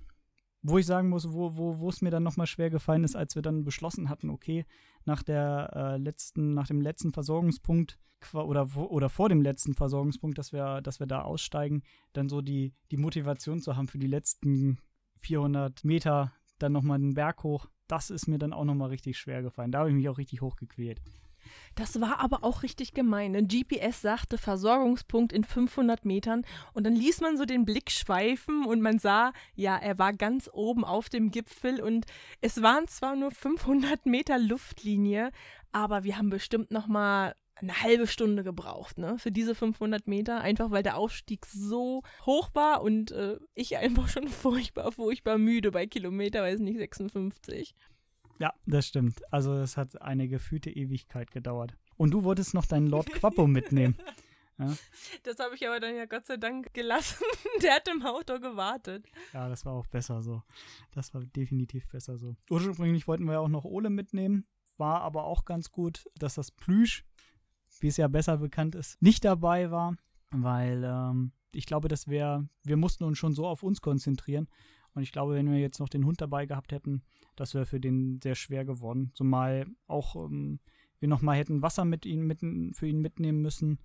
Wo 0.67 0.79
ich 0.79 0.85
sagen 0.87 1.09
muss, 1.09 1.31
wo, 1.31 1.55
wo, 1.55 1.77
wo 1.77 1.89
es 1.89 2.01
mir 2.01 2.09
dann 2.09 2.23
nochmal 2.23 2.47
schwer 2.47 2.71
gefallen 2.71 3.03
ist, 3.03 3.15
als 3.15 3.35
wir 3.35 3.43
dann 3.43 3.63
beschlossen 3.63 4.09
hatten, 4.09 4.31
okay, 4.31 4.65
nach 5.05 5.21
der 5.21 5.69
äh, 5.75 5.97
letzten, 5.97 6.55
nach 6.55 6.65
dem 6.65 6.81
letzten 6.81 7.13
Versorgungspunkt 7.13 7.99
oder, 8.33 8.75
oder 8.75 9.09
vor 9.09 9.29
dem 9.29 9.43
letzten 9.43 9.75
Versorgungspunkt, 9.75 10.39
dass 10.39 10.53
wir, 10.53 10.81
dass 10.81 10.99
wir 10.99 11.05
da 11.05 11.21
aussteigen, 11.21 11.83
dann 12.13 12.29
so 12.29 12.41
die, 12.41 12.73
die 12.89 12.97
Motivation 12.97 13.59
zu 13.59 13.75
haben 13.75 13.87
für 13.87 13.99
die 13.99 14.07
letzten 14.07 14.79
400 15.19 15.83
Meter 15.83 16.33
dann 16.57 16.71
nochmal 16.71 16.97
den 16.97 17.13
Berg 17.13 17.43
hoch, 17.43 17.67
das 17.87 18.09
ist 18.09 18.27
mir 18.27 18.39
dann 18.39 18.53
auch 18.53 18.65
nochmal 18.65 18.89
richtig 18.89 19.19
schwer 19.19 19.43
gefallen. 19.43 19.71
Da 19.71 19.79
habe 19.79 19.89
ich 19.89 19.95
mich 19.95 20.09
auch 20.09 20.17
richtig 20.17 20.41
hochgequält. 20.41 20.99
Das 21.75 21.99
war 22.01 22.19
aber 22.19 22.43
auch 22.43 22.63
richtig 22.63 22.93
gemein. 22.93 23.35
Ein 23.35 23.47
GPS 23.47 24.01
sagte 24.01 24.37
Versorgungspunkt 24.37 25.33
in 25.33 25.43
500 25.43 26.05
Metern 26.05 26.45
und 26.73 26.85
dann 26.85 26.95
ließ 26.95 27.21
man 27.21 27.37
so 27.37 27.45
den 27.45 27.65
Blick 27.65 27.91
schweifen 27.91 28.65
und 28.65 28.81
man 28.81 28.99
sah, 28.99 29.33
ja, 29.55 29.75
er 29.77 29.97
war 29.97 30.13
ganz 30.13 30.49
oben 30.51 30.83
auf 30.83 31.09
dem 31.09 31.31
Gipfel 31.31 31.81
und 31.81 32.05
es 32.41 32.61
waren 32.61 32.87
zwar 32.87 33.15
nur 33.15 33.31
500 33.31 34.05
Meter 34.05 34.39
Luftlinie, 34.39 35.31
aber 35.71 36.03
wir 36.03 36.17
haben 36.17 36.29
bestimmt 36.29 36.71
noch 36.71 36.87
mal 36.87 37.35
eine 37.55 37.81
halbe 37.81 38.07
Stunde 38.07 38.43
gebraucht, 38.43 38.97
ne, 38.97 39.17
für 39.17 39.31
diese 39.31 39.55
500 39.55 40.07
Meter, 40.07 40.41
einfach 40.41 40.71
weil 40.71 40.83
der 40.83 40.97
Aufstieg 40.97 41.45
so 41.45 42.03
hoch 42.25 42.49
war 42.53 42.81
und 42.81 43.11
äh, 43.11 43.37
ich 43.53 43.77
einfach 43.77 44.09
schon 44.09 44.27
furchtbar, 44.29 44.91
furchtbar 44.91 45.37
müde 45.37 45.71
bei 45.71 45.87
Kilometer, 45.87 46.41
weiß 46.41 46.59
nicht, 46.59 46.77
56. 46.77 47.73
Ja, 48.39 48.53
das 48.65 48.87
stimmt. 48.87 49.21
Also 49.31 49.53
es 49.53 49.77
hat 49.77 50.01
eine 50.01 50.27
gefühlte 50.27 50.69
Ewigkeit 50.69 51.31
gedauert. 51.31 51.75
Und 51.97 52.11
du 52.11 52.23
wolltest 52.23 52.53
noch 52.53 52.65
deinen 52.65 52.87
Lord 52.87 53.11
Quappo 53.11 53.47
mitnehmen. 53.47 53.95
Ja. 54.57 54.73
Das 55.23 55.39
habe 55.39 55.55
ich 55.55 55.67
aber 55.67 55.79
dann 55.79 55.95
ja 55.95 56.05
Gott 56.05 56.25
sei 56.25 56.37
Dank 56.37 56.73
gelassen. 56.73 57.25
Der 57.61 57.75
hat 57.75 57.87
im 57.87 58.05
Auto 58.05 58.39
gewartet. 58.39 59.05
Ja, 59.33 59.49
das 59.49 59.65
war 59.65 59.73
auch 59.73 59.87
besser 59.87 60.21
so. 60.21 60.43
Das 60.91 61.13
war 61.13 61.23
definitiv 61.23 61.87
besser 61.87 62.17
so. 62.17 62.35
Ursprünglich 62.49 63.07
wollten 63.07 63.25
wir 63.25 63.33
ja 63.33 63.39
auch 63.39 63.49
noch 63.49 63.65
Ole 63.65 63.89
mitnehmen. 63.89 64.45
War 64.77 65.01
aber 65.01 65.25
auch 65.25 65.45
ganz 65.45 65.71
gut, 65.71 66.05
dass 66.17 66.35
das 66.35 66.51
Plüsch, 66.51 67.05
wie 67.79 67.87
es 67.87 67.97
ja 67.97 68.07
besser 68.07 68.37
bekannt 68.37 68.75
ist, 68.75 69.01
nicht 69.01 69.25
dabei 69.25 69.71
war. 69.71 69.97
Weil 70.31 70.83
ähm, 70.85 71.31
ich 71.51 71.65
glaube, 71.65 71.87
das 71.87 72.07
wäre, 72.07 72.47
wir 72.63 72.77
mussten 72.77 73.03
uns 73.03 73.17
schon 73.17 73.33
so 73.33 73.47
auf 73.47 73.63
uns 73.63 73.81
konzentrieren. 73.81 74.47
Und 74.95 75.03
ich 75.03 75.11
glaube, 75.11 75.35
wenn 75.35 75.51
wir 75.51 75.59
jetzt 75.59 75.79
noch 75.79 75.89
den 75.89 76.05
Hund 76.05 76.21
dabei 76.21 76.45
gehabt 76.45 76.71
hätten, 76.71 77.03
das 77.35 77.53
wäre 77.53 77.65
für 77.65 77.79
den 77.79 78.19
sehr 78.23 78.35
schwer 78.35 78.65
geworden. 78.65 79.11
Zumal 79.13 79.67
auch 79.87 80.15
ähm, 80.15 80.59
wir 80.99 81.09
nochmal 81.09 81.37
hätten 81.37 81.61
Wasser 81.61 81.85
mit 81.85 82.05
ihm, 82.05 82.25
mit, 82.25 82.39
für 82.75 82.87
ihn 82.87 83.01
mitnehmen 83.01 83.41
müssen. 83.41 83.79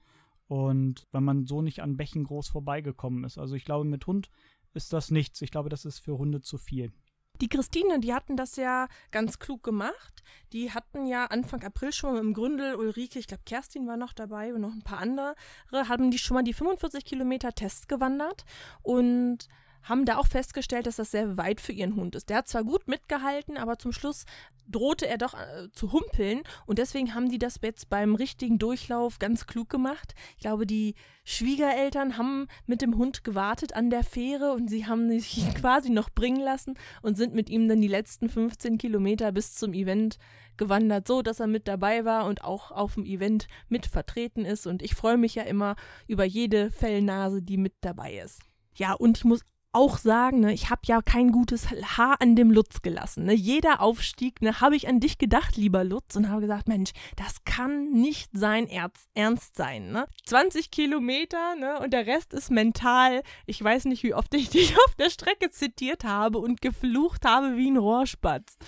Und 0.47 1.07
wenn 1.13 1.25
man 1.25 1.47
so 1.47 1.63
nicht 1.63 1.81
an 1.81 1.97
Bächen 1.97 2.25
groß 2.25 2.49
vorbeigekommen 2.49 3.25
ist. 3.25 3.39
Also 3.39 3.55
ich 3.55 3.65
glaube, 3.65 3.85
mit 3.85 4.07
Hund 4.07 4.31
ist 4.73 4.93
das 4.93 5.11
nichts. 5.11 5.43
Ich 5.43 5.51
glaube, 5.51 5.69
das 5.69 5.85
ist 5.85 5.99
für 5.99 6.17
Hunde 6.17 6.41
zu 6.41 6.59
viel. 6.59 6.93
Die 7.41 7.49
Christine, 7.49 8.01
die 8.01 8.13
hatten 8.13 8.37
das 8.37 8.57
ja 8.57 8.87
ganz 9.11 9.39
klug 9.39 9.63
gemacht. 9.63 10.23
Die 10.53 10.73
hatten 10.73 11.07
ja 11.07 11.27
Anfang 11.27 11.63
April 11.63 11.93
schon 11.93 12.17
dem 12.17 12.35
Gründel, 12.35 12.75
Ulrike, 12.75 13.19
ich 13.19 13.27
glaube 13.27 13.45
Kerstin 13.47 13.87
war 13.87 13.97
noch 13.97 14.13
dabei 14.13 14.53
und 14.53 14.61
noch 14.61 14.73
ein 14.73 14.83
paar 14.83 14.99
andere, 14.99 15.35
haben 15.73 16.11
die 16.11 16.19
schon 16.19 16.35
mal 16.35 16.43
die 16.43 16.53
45 16.53 17.05
Kilometer 17.05 17.53
Test 17.53 17.89
gewandert 17.89 18.45
und 18.83 19.49
haben 19.83 20.05
da 20.05 20.17
auch 20.17 20.27
festgestellt, 20.27 20.87
dass 20.87 20.97
das 20.97 21.11
sehr 21.11 21.37
weit 21.37 21.61
für 21.61 21.73
ihren 21.73 21.97
Hund 21.97 22.15
ist. 22.15 22.29
Der 22.29 22.39
hat 22.39 22.49
zwar 22.49 22.65
gut 22.65 22.89
mitgehalten, 22.89 23.57
aber 23.57 23.79
zum 23.79 23.93
Schluss 23.93 24.25
drohte 24.71 25.07
er 25.07 25.19
doch 25.19 25.35
äh, 25.35 25.71
zu 25.73 25.93
humpeln 25.93 26.43
und 26.67 26.79
deswegen 26.79 27.15
haben 27.15 27.29
die 27.29 27.39
das 27.39 27.59
jetzt 27.63 27.91
beim 27.91 28.15
richtigen 28.15 28.59
Durchlauf 28.59 29.19
ganz 29.19 29.47
klug 29.47 29.69
gemacht. 29.69 30.15
Ich 30.37 30.43
glaube, 30.43 30.67
die 30.67 30.95
Schwiegereltern 31.25 32.17
haben 32.17 32.47
mit 32.67 32.83
dem 32.83 32.97
Hund 32.97 33.25
gewartet 33.25 33.75
an 33.75 33.91
der 33.91 34.05
Fähre 34.05 34.53
und 34.53 34.69
sie 34.69 34.87
haben 34.87 35.09
sich 35.11 35.55
quasi 35.61 35.91
noch 35.91 36.11
bringen 36.11 36.41
lassen 36.41 36.75
und 37.03 37.17
sind 37.17 37.35
mit 37.35 37.51
ihm 37.51 37.69
dann 37.69 37.81
die 37.81 37.89
letzten 37.89 38.29
15 38.29 38.79
Kilometer 38.79 39.33
bis 39.33 39.55
zum 39.55 39.73
Event 39.73 40.19
gewandert, 40.57 41.09
so 41.09 41.23
dass 41.23 41.41
er 41.41 41.47
mit 41.47 41.67
dabei 41.67 42.05
war 42.05 42.27
und 42.27 42.45
auch 42.45 42.71
auf 42.71 42.95
dem 42.95 43.05
Event 43.05 43.49
mit 43.69 43.87
vertreten 43.87 44.45
ist 44.45 44.67
und 44.67 44.83
ich 44.83 44.95
freue 44.95 45.17
mich 45.17 45.35
ja 45.35 45.43
immer 45.45 45.75
über 46.07 46.25
jede 46.25 46.71
Fellnase, 46.71 47.43
die 47.43 47.57
mit 47.57 47.75
dabei 47.81 48.15
ist. 48.19 48.41
Ja, 48.75 48.93
und 48.93 49.19
ich 49.19 49.25
muss 49.25 49.41
auch 49.73 49.99
sagen, 49.99 50.41
ne, 50.41 50.53
ich 50.53 50.71
habe 50.71 50.83
ja 50.87 51.01
kein 51.01 51.31
gutes 51.31 51.71
Haar 51.71 52.21
an 52.21 52.35
dem 52.35 52.51
Lutz 52.51 52.83
gelassen. 52.83 53.25
Ne. 53.25 53.35
Jeder 53.35 53.81
Aufstieg, 53.81 54.43
ne, 54.43 54.61
habe 54.61 54.75
ich 54.75 54.89
an 54.89 55.01
dich 55.01 55.19
gedacht, 55.19 55.57
lieber 55.57 55.85
Lutz, 55.85 56.17
und 56.17 56.29
habe 56.29 56.41
gesagt, 56.41 56.69
Mensch, 56.69 56.91
das 57.17 57.45
kann 57.45 57.93
nicht 57.93 58.31
sein 58.33 58.67
Ernst, 58.67 59.09
Ernst 59.15 59.57
sein. 59.57 59.93
Ne. 59.93 60.07
20 60.27 60.71
Kilometer 60.71 61.55
ne, 61.57 61.79
und 61.81 61.93
der 61.93 62.07
Rest 62.07 62.35
ist 62.35 62.51
mental. 62.51 63.23
Ich 63.47 63.63
weiß 63.63 63.85
nicht, 63.85 64.03
wie 64.03 64.15
oft 64.15 64.35
ich 64.35 64.49
dich 64.51 64.77
auf 64.77 64.95
der 64.97 65.11
Strecke 65.11 65.51
zitiert 65.51 66.05
habe 66.05 66.39
und 66.39 66.61
geflucht 66.61 67.25
habe 67.25 67.57
wie 67.57 67.71
ein 67.71 67.77
Rohrspatz. 67.77 68.59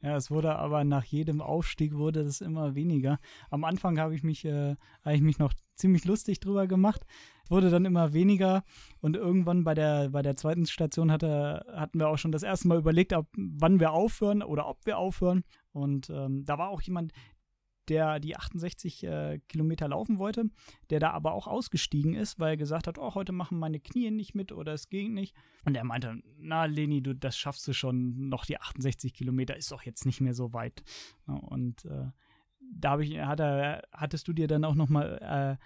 Ja, 0.00 0.16
es 0.16 0.30
wurde 0.30 0.56
aber 0.56 0.84
nach 0.84 1.04
jedem 1.04 1.40
Aufstieg 1.40 1.94
wurde 1.94 2.22
das 2.22 2.40
immer 2.40 2.76
weniger. 2.76 3.18
Am 3.50 3.64
Anfang 3.64 3.98
habe 3.98 4.14
ich 4.14 4.22
mich, 4.22 4.44
äh, 4.44 4.76
habe 5.04 5.16
ich 5.16 5.22
mich 5.22 5.38
noch 5.40 5.52
ziemlich 5.74 6.04
lustig 6.04 6.38
drüber 6.38 6.68
gemacht. 6.68 7.04
Wurde 7.48 7.70
dann 7.70 7.84
immer 7.84 8.12
weniger 8.12 8.62
und 9.00 9.16
irgendwann 9.16 9.64
bei 9.64 9.74
der, 9.74 10.10
bei 10.10 10.22
der 10.22 10.36
zweiten 10.36 10.66
Station 10.66 11.10
hatte, 11.10 11.64
hatten 11.72 11.98
wir 11.98 12.08
auch 12.08 12.18
schon 12.18 12.32
das 12.32 12.42
erste 12.42 12.68
Mal 12.68 12.78
überlegt, 12.78 13.12
ob, 13.12 13.26
wann 13.36 13.80
wir 13.80 13.92
aufhören 13.92 14.42
oder 14.42 14.68
ob 14.68 14.84
wir 14.84 14.98
aufhören. 14.98 15.44
Und 15.72 16.10
ähm, 16.10 16.44
da 16.44 16.58
war 16.58 16.68
auch 16.70 16.82
jemand, 16.82 17.12
der 17.88 18.20
die 18.20 18.36
68 18.36 19.04
äh, 19.04 19.40
Kilometer 19.48 19.88
laufen 19.88 20.18
wollte, 20.18 20.50
der 20.90 21.00
da 21.00 21.10
aber 21.10 21.32
auch 21.32 21.46
ausgestiegen 21.46 22.14
ist, 22.14 22.38
weil 22.38 22.50
er 22.50 22.56
gesagt 22.56 22.86
hat, 22.86 22.98
oh, 22.98 23.14
heute 23.14 23.32
machen 23.32 23.58
meine 23.58 23.80
Knie 23.80 24.10
nicht 24.10 24.34
mit 24.34 24.52
oder 24.52 24.74
es 24.74 24.88
ging 24.88 25.14
nicht. 25.14 25.34
Und 25.64 25.76
er 25.76 25.84
meinte, 25.84 26.20
na 26.38 26.66
Leni, 26.66 27.02
du, 27.02 27.14
das 27.14 27.36
schaffst 27.36 27.66
du 27.66 27.72
schon, 27.72 28.28
noch 28.28 28.44
die 28.44 28.58
68 28.58 29.14
Kilometer 29.14 29.56
ist 29.56 29.72
doch 29.72 29.82
jetzt 29.82 30.06
nicht 30.06 30.20
mehr 30.20 30.34
so 30.34 30.52
weit. 30.52 30.82
Und 31.26 31.84
äh, 31.86 32.08
da 32.60 32.98
ich, 32.98 33.18
hat 33.18 33.40
er, 33.40 33.82
hattest 33.92 34.28
du 34.28 34.32
dir 34.32 34.46
dann 34.46 34.64
auch 34.64 34.74
noch 34.74 34.88
mal 34.88 35.58
äh, 35.58 35.64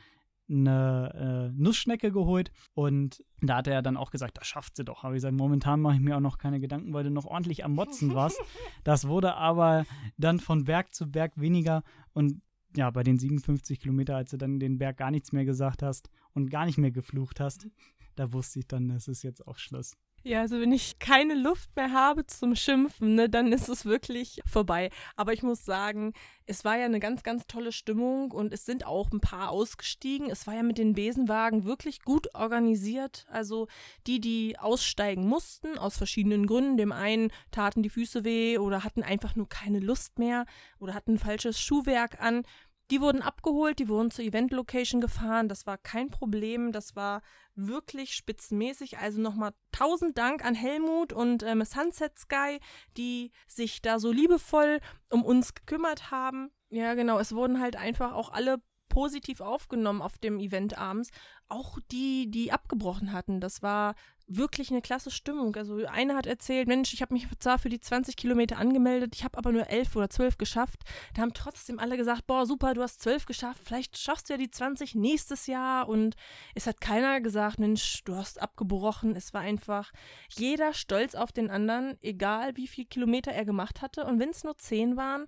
eine 0.49 1.51
äh, 1.53 1.61
Nussschnecke 1.61 2.13
geholt 2.13 2.51
und 2.75 3.25
da 3.41 3.57
hat 3.57 3.67
er 3.67 3.83
dann 3.83 3.97
auch 3.97 4.11
gesagt, 4.11 4.39
das 4.39 4.47
schafft 4.47 4.77
sie 4.77 4.85
doch. 4.85 5.05
Aber 5.05 5.15
ich 5.15 5.19
gesagt, 5.19 5.35
momentan 5.35 5.81
mache 5.81 5.95
ich 5.95 6.01
mir 6.01 6.17
auch 6.17 6.21
noch 6.21 6.39
keine 6.39 6.61
Gedanken, 6.61 6.93
weil 6.93 7.05
du 7.05 7.11
noch 7.11 7.25
ordentlich 7.25 7.65
am 7.65 7.75
Motzen 7.75 8.15
warst. 8.15 8.41
Das 8.85 9.07
wurde 9.07 9.35
aber 9.35 9.85
dann 10.17 10.41
von 10.41 10.65
Berg 10.65 10.95
zu 10.95 11.11
Berg 11.11 11.33
weniger 11.37 11.83
und 12.13 12.41
ja, 12.77 12.91
bei 12.91 13.03
den 13.03 13.19
57 13.19 13.81
Kilometer, 13.81 14.17
als 14.17 14.31
du 14.31 14.39
dann 14.39 14.59
den 14.59 14.79
Berg 14.79 14.97
gar 14.97 15.11
nichts 15.11 15.33
mehr 15.33 15.45
gesagt 15.45 15.83
hast 15.83 16.11
und 16.33 16.51
gar 16.51 16.65
nicht 16.65 16.79
mehr 16.79 16.91
geflucht 16.91 17.39
hast, 17.39 17.69
da 18.17 18.33
wusste 18.33 18.61
ich 18.61 18.67
dann, 18.67 18.91
es 18.91 19.09
ist 19.09 19.23
jetzt 19.23 19.47
auch 19.47 19.59
Schluss. 19.59 19.97
Ja, 20.25 20.41
also 20.41 20.61
wenn 20.61 20.71
ich 20.71 21.01
keine 21.01 21.35
Luft 21.35 21.75
mehr 21.75 21.91
habe 21.91 22.25
zum 22.27 22.55
Schimpfen, 22.55 23.17
ne, 23.17 23.29
dann 23.29 23.53
ist 23.53 23.69
es 23.69 23.85
wirklich 23.85 24.41
vorbei. 24.47 24.91
Aber 25.17 25.33
ich 25.33 25.43
muss 25.43 25.65
sagen, 25.65 26.13
es 26.47 26.65
war 26.65 26.79
ja 26.79 26.85
eine 26.85 27.01
ganz, 27.01 27.25
ganz 27.25 27.47
tolle 27.49 27.73
Stimmung 27.73 28.31
und 28.31 28.53
es 28.53 28.65
sind 28.65 28.87
auch 28.87 29.11
ein 29.11 29.21
paar 29.21 29.51
ausgestiegen. 29.51 30.31
Es 30.31 30.47
war 30.47 30.55
ja 30.55 30.63
mit 30.63 30.79
den 30.79 30.93
Besenwagen 30.95 31.65
wirklich 31.65 32.03
gut 32.03 32.33
organisiert. 32.37 33.27
Also 33.31 33.67
die, 34.07 34.21
die 34.21 34.57
aussteigen 34.61 35.27
mussten, 35.27 35.77
aus 35.77 35.97
verschiedenen 35.97 36.47
Gründen. 36.47 36.77
Dem 36.77 36.93
einen 36.93 37.33
taten 37.51 37.83
die 37.83 37.91
Füße 37.91 38.23
weh 38.23 38.59
oder 38.59 38.85
hatten 38.85 39.03
einfach 39.03 39.35
nur 39.35 39.49
keine 39.49 39.81
Lust 39.81 40.21
mehr 40.21 40.47
oder 40.79 40.95
hatten 40.95 41.19
falsches 41.19 41.61
Schuhwerk 41.61 42.21
an. 42.21 42.45
Die 42.91 43.01
wurden 43.01 43.23
abgeholt, 43.23 43.79
die 43.79 43.89
wurden 43.89 44.11
zur 44.11 44.25
Event-Location 44.25 45.01
gefahren. 45.01 45.49
Das 45.49 45.67
war 45.67 45.79
kein 45.79 46.11
Problem. 46.11 46.73
Das 46.73 46.95
war 46.97 47.23
wirklich 47.55 48.15
spitzenmäßig. 48.15 48.99
Also 48.99 49.21
nochmal 49.21 49.53
tausend 49.71 50.19
Dank 50.19 50.45
an 50.45 50.55
Helmut 50.55 51.13
und 51.13 51.43
ähm, 51.43 51.65
Sunset 51.65 52.19
Sky, 52.19 52.59
die 52.97 53.31
sich 53.47 53.83
da 53.83 53.99
so 53.99 54.13
liebevoll 54.13 54.81
um 55.11 55.25
uns 55.25 55.55
gekümmert 55.55 56.11
haben. 56.11 56.51
Ja, 56.71 56.95
genau. 56.95 57.19
Es 57.19 57.35
wurden 57.35 57.61
halt 57.61 57.77
einfach 57.77 58.13
auch 58.13 58.31
alle 58.31 58.61
positiv 58.89 59.41
aufgenommen 59.41 60.03
auf 60.03 60.19
dem 60.19 60.39
Event 60.39 60.77
abends. 60.77 61.11
Auch 61.49 61.79
die, 61.91 62.31
die 62.31 62.53
abgebrochen 62.53 63.13
hatten. 63.13 63.41
Das 63.41 63.63
war 63.63 63.95
wirklich 64.37 64.71
eine 64.71 64.83
klasse 64.83 65.11
Stimmung. 65.11 65.55
Also 65.57 65.85
eine 65.87 66.15
hat 66.15 66.27
erzählt, 66.27 66.69
Mensch, 66.69 66.93
ich 66.93 67.03
habe 67.03 67.15
mich 67.15 67.27
zwar 67.39 67.59
für 67.59 67.69
die 67.69 67.81
20 67.81 68.17
Kilometer 68.17 68.59
angemeldet, 68.59 69.15
ich 69.15 69.25
habe 69.25 69.39
aber 69.39 69.53
nur 69.53 69.69
11 69.69 69.97
oder 69.97 70.11
12 70.11 70.39
geschafft. 70.39 70.81
Da 71.15 71.23
haben 71.23 71.35
trotzdem 71.35 71.79
alle 71.79 71.97
gesagt, 71.97 72.27
boah, 72.27 72.47
super, 72.47 72.75
du 72.75 72.83
hast 72.83 73.01
12 73.03 73.27
geschafft, 73.27 73.63
vielleicht 73.65 73.99
schaffst 73.99 74.29
du 74.29 74.35
ja 74.35 74.39
die 74.39 74.51
20 74.51 74.95
nächstes 74.95 75.47
Jahr. 75.47 75.89
Und 75.89 76.17
es 76.55 76.67
hat 76.67 76.81
keiner 76.81 77.21
gesagt, 77.21 77.59
Mensch, 77.59 78.03
du 78.05 78.17
hast 78.17 78.41
abgebrochen. 78.41 79.17
Es 79.17 79.35
war 79.35 79.41
einfach 79.41 79.93
jeder 80.31 80.75
stolz 80.75 81.15
auf 81.15 81.33
den 81.33 81.51
anderen, 81.51 81.97
egal 82.03 82.57
wie 82.57 82.67
viel 82.67 82.85
Kilometer 82.85 83.33
er 83.33 83.45
gemacht 83.45 83.83
hatte. 83.83 84.05
Und 84.05 84.19
wenn 84.19 84.31
es 84.31 84.45
nur 84.45 84.57
10 84.57 84.97
waren, 84.97 85.27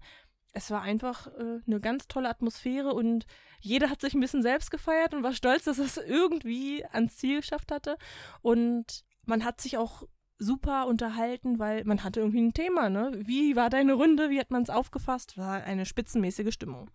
es 0.55 0.71
war 0.71 0.83
einfach 0.83 1.27
äh, 1.27 1.61
eine 1.67 1.81
ganz 1.81 2.07
tolle 2.07 2.29
Atmosphäre 2.29 2.95
und 2.95 3.27
jeder 3.61 3.91
hat 3.91 4.01
sich 4.01 4.15
ein 4.15 4.21
bisschen 4.21 4.43
selbst 4.43 4.71
gefeiert 4.71 5.13
und 5.13 5.23
war 5.23 5.33
stolz, 5.33 5.65
dass 5.65 5.79
es 5.79 5.97
irgendwie 5.97 6.85
ans 6.87 7.17
Ziel 7.17 7.41
geschafft 7.41 7.73
hatte. 7.73 7.99
Und 8.41 9.05
man 9.27 9.45
hat 9.45 9.61
sich 9.61 9.77
auch 9.77 10.05
super 10.39 10.87
unterhalten, 10.87 11.59
weil 11.59 11.85
man 11.85 12.05
hatte 12.05 12.21
irgendwie 12.21 12.43
ein 12.43 12.55
Thema, 12.55 12.89
ne? 12.89 13.13
Wie 13.17 13.57
war 13.57 13.69
deine 13.69 13.95
Runde? 13.95 14.31
Wie 14.31 14.39
hat 14.39 14.51
man 14.51 14.63
es 14.63 14.71
aufgefasst? 14.71 15.37
War 15.37 15.65
eine 15.65 15.87
spitzenmäßige 15.87 16.55
Stimmung. 16.55 16.91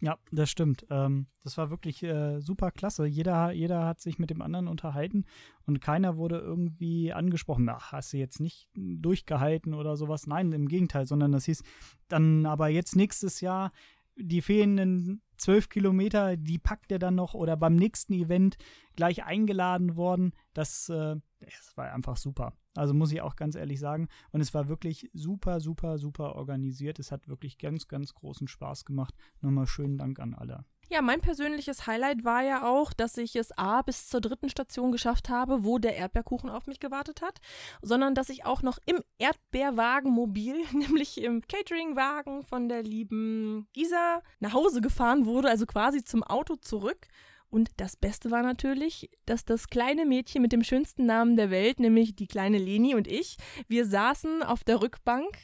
Ja, 0.00 0.16
das 0.30 0.50
stimmt. 0.50 0.86
Ähm, 0.90 1.26
das 1.42 1.58
war 1.58 1.70
wirklich 1.70 2.02
äh, 2.02 2.40
super 2.40 2.70
klasse. 2.70 3.06
Jeder, 3.06 3.50
jeder 3.50 3.84
hat 3.84 4.00
sich 4.00 4.18
mit 4.18 4.30
dem 4.30 4.42
anderen 4.42 4.68
unterhalten 4.68 5.24
und 5.66 5.80
keiner 5.80 6.16
wurde 6.16 6.38
irgendwie 6.38 7.12
angesprochen. 7.12 7.68
Ach, 7.68 7.92
hast 7.92 8.12
du 8.12 8.16
jetzt 8.16 8.40
nicht 8.40 8.68
durchgehalten 8.74 9.74
oder 9.74 9.96
sowas? 9.96 10.26
Nein, 10.26 10.52
im 10.52 10.68
Gegenteil, 10.68 11.06
sondern 11.06 11.32
das 11.32 11.46
hieß 11.46 11.62
dann 12.08 12.46
aber 12.46 12.68
jetzt 12.68 12.96
nächstes 12.96 13.40
Jahr 13.40 13.72
die 14.16 14.42
fehlenden 14.42 15.22
zwölf 15.36 15.68
Kilometer, 15.68 16.36
die 16.36 16.58
packt 16.58 16.90
er 16.92 16.98
dann 16.98 17.14
noch 17.14 17.34
oder 17.34 17.56
beim 17.56 17.76
nächsten 17.76 18.12
Event 18.12 18.56
gleich 18.96 19.24
eingeladen 19.24 19.96
worden. 19.96 20.32
Das, 20.54 20.88
äh, 20.88 21.16
das 21.40 21.76
war 21.76 21.92
einfach 21.92 22.16
super. 22.16 22.52
Also 22.74 22.94
muss 22.94 23.12
ich 23.12 23.20
auch 23.20 23.36
ganz 23.36 23.54
ehrlich 23.54 23.80
sagen. 23.80 24.08
Und 24.30 24.40
es 24.40 24.54
war 24.54 24.68
wirklich 24.68 25.10
super, 25.12 25.60
super, 25.60 25.98
super 25.98 26.34
organisiert. 26.34 26.98
Es 26.98 27.12
hat 27.12 27.28
wirklich 27.28 27.58
ganz, 27.58 27.88
ganz 27.88 28.14
großen 28.14 28.48
Spaß 28.48 28.84
gemacht. 28.84 29.14
Nochmal 29.40 29.66
schönen 29.66 29.98
Dank 29.98 30.18
an 30.20 30.34
alle. 30.34 30.64
Ja, 30.90 31.02
mein 31.02 31.20
persönliches 31.20 31.86
Highlight 31.86 32.24
war 32.24 32.42
ja 32.42 32.66
auch, 32.66 32.94
dass 32.94 33.18
ich 33.18 33.36
es 33.36 33.56
A 33.58 33.82
bis 33.82 34.08
zur 34.08 34.22
dritten 34.22 34.48
Station 34.48 34.90
geschafft 34.90 35.28
habe, 35.28 35.62
wo 35.62 35.78
der 35.78 35.96
Erdbeerkuchen 35.96 36.48
auf 36.48 36.66
mich 36.66 36.80
gewartet 36.80 37.20
hat, 37.20 37.40
sondern 37.82 38.14
dass 38.14 38.30
ich 38.30 38.46
auch 38.46 38.62
noch 38.62 38.78
im 38.86 39.02
Erdbeerwagenmobil, 39.18 40.64
nämlich 40.72 41.20
im 41.22 41.42
Cateringwagen 41.42 42.42
von 42.42 42.70
der 42.70 42.82
lieben 42.82 43.68
Isa, 43.76 44.22
nach 44.40 44.54
Hause 44.54 44.80
gefahren 44.80 45.26
wurde, 45.26 45.50
also 45.50 45.66
quasi 45.66 46.04
zum 46.04 46.22
Auto 46.22 46.56
zurück. 46.56 47.06
Und 47.50 47.70
das 47.78 47.96
Beste 47.96 48.30
war 48.30 48.42
natürlich, 48.42 49.10
dass 49.24 49.44
das 49.44 49.68
kleine 49.68 50.04
Mädchen 50.04 50.42
mit 50.42 50.52
dem 50.52 50.62
schönsten 50.62 51.06
Namen 51.06 51.36
der 51.36 51.50
Welt, 51.50 51.80
nämlich 51.80 52.14
die 52.14 52.26
kleine 52.26 52.58
Leni 52.58 52.94
und 52.94 53.08
ich, 53.08 53.36
wir 53.68 53.86
saßen 53.86 54.42
auf 54.42 54.64
der 54.64 54.82
Rückbank 54.82 55.36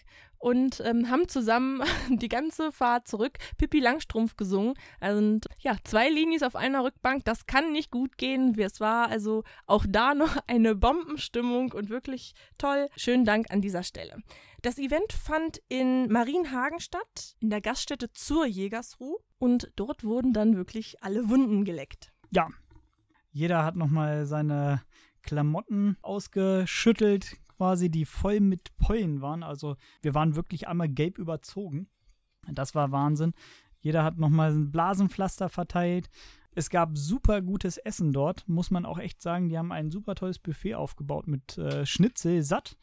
und 0.44 0.82
ähm, 0.84 1.08
haben 1.08 1.26
zusammen 1.26 1.80
die 2.10 2.28
ganze 2.28 2.70
Fahrt 2.70 3.08
zurück 3.08 3.38
Pippi 3.56 3.80
Langstrumpf 3.80 4.36
gesungen. 4.36 4.74
Also 5.00 5.40
ja, 5.60 5.76
zwei 5.84 6.10
Linis 6.10 6.42
auf 6.42 6.54
einer 6.54 6.84
Rückbank, 6.84 7.24
das 7.24 7.46
kann 7.46 7.72
nicht 7.72 7.90
gut 7.90 8.18
gehen. 8.18 8.54
Es 8.58 8.78
war 8.78 9.08
also 9.08 9.42
auch 9.66 9.86
da 9.88 10.14
noch 10.14 10.36
eine 10.46 10.74
Bombenstimmung 10.74 11.72
und 11.72 11.88
wirklich 11.88 12.34
toll. 12.58 12.88
Schönen 12.94 13.24
Dank 13.24 13.46
an 13.50 13.62
dieser 13.62 13.82
Stelle. 13.82 14.18
Das 14.60 14.76
Event 14.76 15.14
fand 15.14 15.62
in 15.68 16.12
Marienhagen 16.12 16.78
statt, 16.78 17.36
in 17.40 17.48
der 17.48 17.62
Gaststätte 17.62 18.12
zur 18.12 18.44
Jägersruh 18.44 19.16
und 19.38 19.72
dort 19.76 20.04
wurden 20.04 20.34
dann 20.34 20.56
wirklich 20.56 21.02
alle 21.02 21.30
Wunden 21.30 21.64
geleckt. 21.64 22.12
Ja, 22.30 22.50
jeder 23.30 23.64
hat 23.64 23.76
nochmal 23.76 24.26
seine 24.26 24.82
Klamotten 25.22 25.96
ausgeschüttelt, 26.02 27.38
quasi, 27.56 27.90
die 27.90 28.04
voll 28.04 28.40
mit 28.40 28.76
Pollen 28.76 29.20
waren. 29.20 29.42
Also 29.42 29.76
wir 30.02 30.14
waren 30.14 30.36
wirklich 30.36 30.68
einmal 30.68 30.88
gelb 30.88 31.18
überzogen. 31.18 31.88
Das 32.52 32.74
war 32.74 32.92
Wahnsinn. 32.92 33.32
Jeder 33.80 34.04
hat 34.04 34.18
nochmal 34.18 34.52
ein 34.52 34.70
Blasenpflaster 34.70 35.48
verteilt. 35.48 36.08
Es 36.54 36.70
gab 36.70 36.96
super 36.96 37.42
gutes 37.42 37.78
Essen 37.78 38.12
dort, 38.12 38.48
muss 38.48 38.70
man 38.70 38.86
auch 38.86 38.98
echt 38.98 39.20
sagen. 39.20 39.48
Die 39.48 39.58
haben 39.58 39.72
ein 39.72 39.90
super 39.90 40.14
tolles 40.14 40.38
Buffet 40.38 40.76
aufgebaut 40.76 41.26
mit 41.26 41.58
äh, 41.58 41.84
Schnitzel 41.84 42.42
satt, 42.42 42.76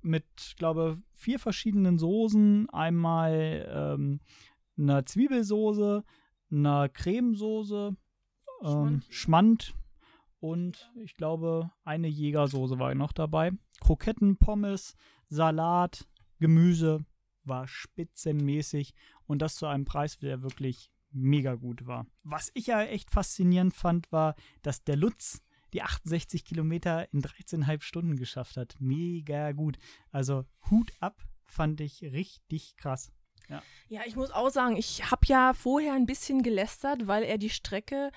mit, 0.00 0.54
glaube 0.56 1.02
vier 1.14 1.38
verschiedenen 1.38 1.98
Soßen. 1.98 2.70
Einmal 2.70 3.68
ähm, 3.70 4.20
einer 4.78 5.04
Zwiebelsoße, 5.04 6.04
einer 6.50 6.88
Cremesoße, 6.88 7.96
ähm, 8.62 9.02
Schmand. 9.08 9.08
Schmand 9.10 9.74
und 10.40 10.90
ich 10.96 11.14
glaube, 11.14 11.70
eine 11.84 12.08
Jägersoße 12.08 12.78
war 12.78 12.94
noch 12.94 13.12
dabei. 13.12 13.52
Kroketten, 13.80 14.38
Pommes, 14.38 14.96
Salat, 15.28 16.06
Gemüse 16.38 17.04
war 17.44 17.66
spitzenmäßig 17.66 18.94
und 19.26 19.42
das 19.42 19.56
zu 19.56 19.66
einem 19.66 19.84
Preis, 19.84 20.18
der 20.18 20.42
wirklich 20.42 20.90
mega 21.10 21.54
gut 21.54 21.86
war. 21.86 22.06
Was 22.22 22.50
ich 22.54 22.66
ja 22.66 22.82
echt 22.82 23.10
faszinierend 23.10 23.74
fand, 23.74 24.12
war, 24.12 24.34
dass 24.62 24.84
der 24.84 24.96
Lutz 24.96 25.40
die 25.72 25.82
68 25.82 26.44
Kilometer 26.44 27.12
in 27.12 27.22
13,5 27.22 27.82
Stunden 27.82 28.16
geschafft 28.16 28.56
hat. 28.56 28.76
Mega 28.78 29.52
gut. 29.52 29.78
Also 30.10 30.44
Hut 30.70 30.92
ab, 31.00 31.22
fand 31.44 31.80
ich 31.80 32.02
richtig 32.02 32.76
krass. 32.76 33.12
Ja. 33.48 33.62
ja, 33.88 34.02
ich 34.04 34.14
muss 34.14 34.30
auch 34.30 34.50
sagen, 34.50 34.76
ich 34.76 35.10
habe 35.10 35.22
ja 35.26 35.54
vorher 35.54 35.94
ein 35.94 36.04
bisschen 36.04 36.42
gelästert, 36.42 37.06
weil 37.06 37.22
er 37.22 37.38
die 37.38 37.48
Strecke 37.48 38.10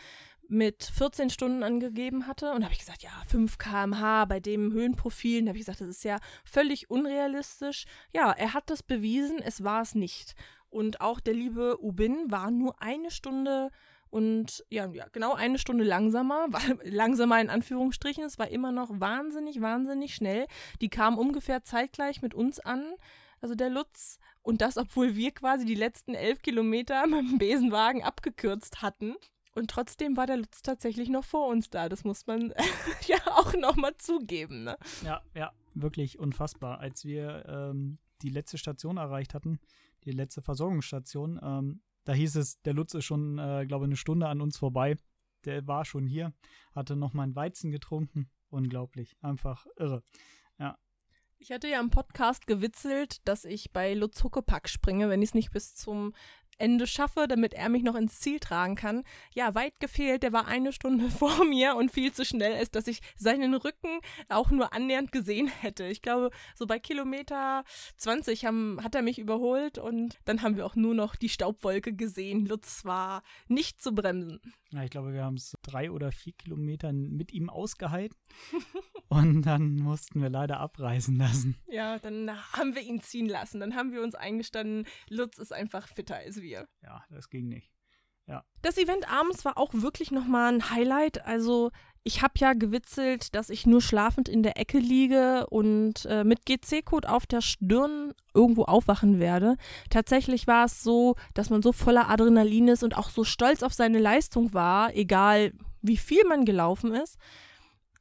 mit 0.52 0.84
14 0.84 1.30
Stunden 1.30 1.64
angegeben 1.64 2.28
hatte. 2.28 2.52
Und 2.54 2.64
habe 2.64 2.74
ich 2.74 2.80
gesagt, 2.80 3.04
ja, 3.04 3.12
5 3.28 3.58
km/h 3.58 4.26
bei 4.26 4.40
dem 4.40 4.74
Höhenprofil. 4.74 5.42
Da 5.42 5.50
habe 5.50 5.58
ich 5.58 5.66
gesagt, 5.66 5.82
das 5.82 5.88
ist 5.88 6.04
ja 6.04 6.20
völlig 6.44 6.90
unrealistisch. 6.90 7.86
Ja, 8.14 8.32
er 8.32 8.54
hat 8.54 8.70
das 8.70 8.84
bewiesen, 8.84 9.40
es 9.40 9.64
war 9.64 9.82
es 9.82 9.96
nicht. 9.96 10.36
Und 10.70 11.02
auch 11.02 11.20
der 11.20 11.34
liebe 11.34 11.82
Ubin 11.82 12.30
war 12.30 12.52
nur 12.52 12.82
eine 12.82 13.12
Stunde 13.12 13.72
und 14.10 14.66
ja, 14.70 14.92
ja, 14.92 15.08
genau 15.14 15.34
eine 15.34 15.58
Stunde 15.58 15.86
langsamer, 15.86 16.48
langsamer 16.84 17.40
in 17.40 17.50
Anführungsstrichen. 17.50 18.26
Es 18.26 18.38
war 18.38 18.50
immer 18.50 18.74
noch 18.74 18.90
wahnsinnig, 18.92 19.62
wahnsinnig 19.62 20.14
schnell. 20.14 20.48
Die 20.82 20.90
kamen 20.90 21.18
ungefähr 21.18 21.64
zeitgleich 21.64 22.22
mit 22.22 22.34
uns 22.34 22.60
an, 22.60 22.84
also 23.40 23.56
der 23.56 23.70
Lutz. 23.70 24.20
Und 24.42 24.60
das, 24.60 24.76
obwohl 24.76 25.16
wir 25.16 25.32
quasi 25.32 25.66
die 25.66 25.76
letzten 25.76 26.14
elf 26.14 26.42
Kilometer 26.42 27.08
mit 27.08 27.20
dem 27.22 27.38
Besenwagen 27.38 28.04
abgekürzt 28.04 28.82
hatten. 28.82 29.16
Und 29.54 29.70
trotzdem 29.70 30.16
war 30.16 30.28
der 30.28 30.38
Lutz 30.38 30.62
tatsächlich 30.62 31.10
noch 31.10 31.26
vor 31.26 31.48
uns 31.48 31.70
da. 31.70 31.90
Das 31.90 32.04
muss 32.04 32.26
man 32.26 32.54
ja 33.08 33.18
auch 33.28 33.54
nochmal 33.56 33.96
zugeben. 33.98 34.64
Ne? 34.64 34.78
Ja, 35.04 35.22
ja, 35.36 35.52
wirklich 35.74 36.20
unfassbar. 36.20 36.80
Als 36.80 37.04
wir 37.04 37.46
ähm, 37.48 37.98
die 38.22 38.30
letzte 38.30 38.58
Station 38.58 38.98
erreicht 38.98 39.34
hatten, 39.34 39.60
die 40.06 40.12
letzte 40.12 40.42
Versorgungsstation, 40.42 41.40
ähm, 41.44 41.82
da 42.06 42.14
hieß 42.14 42.36
es, 42.38 42.62
der 42.62 42.74
Lutz 42.74 42.94
ist 42.94 43.06
schon, 43.06 43.38
äh, 43.38 43.66
glaube 43.68 43.86
ich, 43.86 43.90
eine 43.90 43.98
Stunde 43.98 44.28
an 44.28 44.42
uns 44.42 44.58
vorbei. 44.58 44.98
Der 45.46 45.68
war 45.68 45.86
schon 45.86 46.08
hier, 46.08 46.34
hatte 46.74 46.96
noch 46.96 47.14
mal 47.14 47.24
einen 47.24 47.36
Weizen 47.36 47.72
getrunken. 47.72 48.30
Unglaublich, 48.50 49.18
einfach 49.22 49.66
irre. 49.78 50.04
Ja. 50.60 50.78
Ich 51.38 51.52
hatte 51.52 51.68
ja 51.68 51.80
im 51.80 51.90
Podcast 51.90 52.46
gewitzelt, 52.48 53.28
dass 53.28 53.46
ich 53.46 53.72
bei 53.72 53.94
Lutz 53.94 54.24
Huckepack 54.24 54.70
springe, 54.70 55.10
wenn 55.10 55.22
ich 55.22 55.30
es 55.30 55.34
nicht 55.34 55.52
bis 55.52 55.74
zum 55.74 56.14
Ende 56.62 56.88
schaffe, 56.88 57.28
damit 57.28 57.54
er 57.54 57.69
mich 57.69 57.84
noch 57.84 57.95
ins 57.95 58.19
Ziel 58.19 58.39
tragen 58.39 58.76
kann. 58.76 59.04
Ja, 59.34 59.56
weit 59.56 59.80
gefehlt, 59.80 60.24
der 60.24 60.32
war 60.32 60.47
eine 60.47 60.71
Stunde 60.71 61.10
vor 61.10 61.43
mir 61.43 61.76
und 61.76 61.91
viel 61.91 62.13
zu 62.13 62.24
schnell 62.24 62.62
ist, 62.62 62.76
dass 62.76 62.88
ich 62.88 63.02
seinen 63.17 63.54
Rücken 63.56 64.00
auch 64.30 64.52
nur 64.52 64.74
annähernd 64.74 65.12
gesehen 65.12 65.47
hätte. 65.47 65.86
Ich 65.86 66.02
glaube, 66.02 66.30
so 66.56 66.67
bei 66.67 66.80
Kilometer 66.80 67.63
20 67.97 68.45
haben, 68.45 68.80
hat 68.84 68.95
er 68.95 69.02
mich 69.02 69.19
überholt 69.19 69.78
und 69.78 70.19
dann 70.26 70.41
haben 70.41 70.56
wir 70.56 70.65
auch 70.65 70.76
nur 70.76 70.93
noch 70.93 71.15
die 71.15 71.30
Staubwolke 71.30 71.93
gesehen. 71.93 72.45
Lutz 72.45 72.86
war 72.86 73.24
nicht 73.47 73.82
zu 73.82 73.93
bremsen. 73.93 74.39
Ja, 74.74 74.84
ich 74.84 74.90
glaube, 74.90 75.14
wir 75.14 75.24
haben 75.24 75.36
es 75.36 75.58
drei 75.64 75.92
oder 75.92 76.12
vier 76.12 76.34
Kilometer 76.34 76.94
mit 76.94 77.34
ihm 77.34 77.50
ausgehalten. 77.50 78.18
und 79.10 79.42
dann 79.42 79.76
mussten 79.76 80.22
wir 80.22 80.30
leider 80.30 80.60
abreisen 80.60 81.18
lassen. 81.18 81.58
Ja, 81.68 82.00
dann 82.00 82.32
haben 82.54 82.76
wir 82.76 82.82
ihn 82.82 83.02
ziehen 83.02 83.28
lassen. 83.28 83.60
Dann 83.60 83.76
haben 83.76 83.92
wir 83.92 84.02
uns 84.02 84.16
eingestanden, 84.16 84.86
Lutz 85.10 85.38
ist 85.40 85.52
einfach 85.52 85.88
fitter 85.88 86.16
als 86.16 86.42
wir. 86.42 86.68
Ja, 86.82 87.04
das 87.10 87.30
ging 87.30 87.50
nicht. 87.50 87.72
Ja. 88.28 88.44
Das 88.62 88.78
Event 88.78 89.12
abends 89.12 89.44
war 89.46 89.58
auch 89.58 89.74
wirklich 89.74 90.12
nochmal 90.12 90.54
ein 90.54 90.70
Highlight. 90.70 91.26
Also 91.26 91.72
ich 92.04 92.22
habe 92.22 92.34
ja 92.38 92.54
gewitzelt, 92.54 93.36
dass 93.36 93.50
ich 93.50 93.68
nur 93.68 93.82
schlafend 93.82 94.28
in 94.28 94.42
der 94.42 94.58
Ecke 94.58 94.80
liege 94.80 95.46
und 95.48 96.06
äh, 96.06 96.24
mit 96.24 96.46
GC-Code 96.46 97.10
auf 97.10 97.28
der 97.28 97.42
Stirn 97.42 98.14
irgendwo 98.34 98.64
aufwachen 98.64 99.20
werde. 99.20 99.56
Tatsächlich 99.90 100.48
war 100.48 100.66
es 100.66 100.84
so, 100.84 101.16
dass 101.34 101.50
man 101.50 101.62
so 101.62 101.72
voller 101.72 102.10
Adrenalin 102.10 102.70
ist 102.70 102.84
und 102.84 102.98
auch 102.98 103.10
so 103.10 103.24
stolz 103.24 103.62
auf 103.62 103.74
seine 103.74 104.00
Leistung 104.00 104.54
war, 104.54 104.96
egal 104.96 105.54
wie 105.82 105.98
viel 105.98 106.24
man 106.26 106.46
gelaufen 106.46 106.94
ist, 106.94 107.18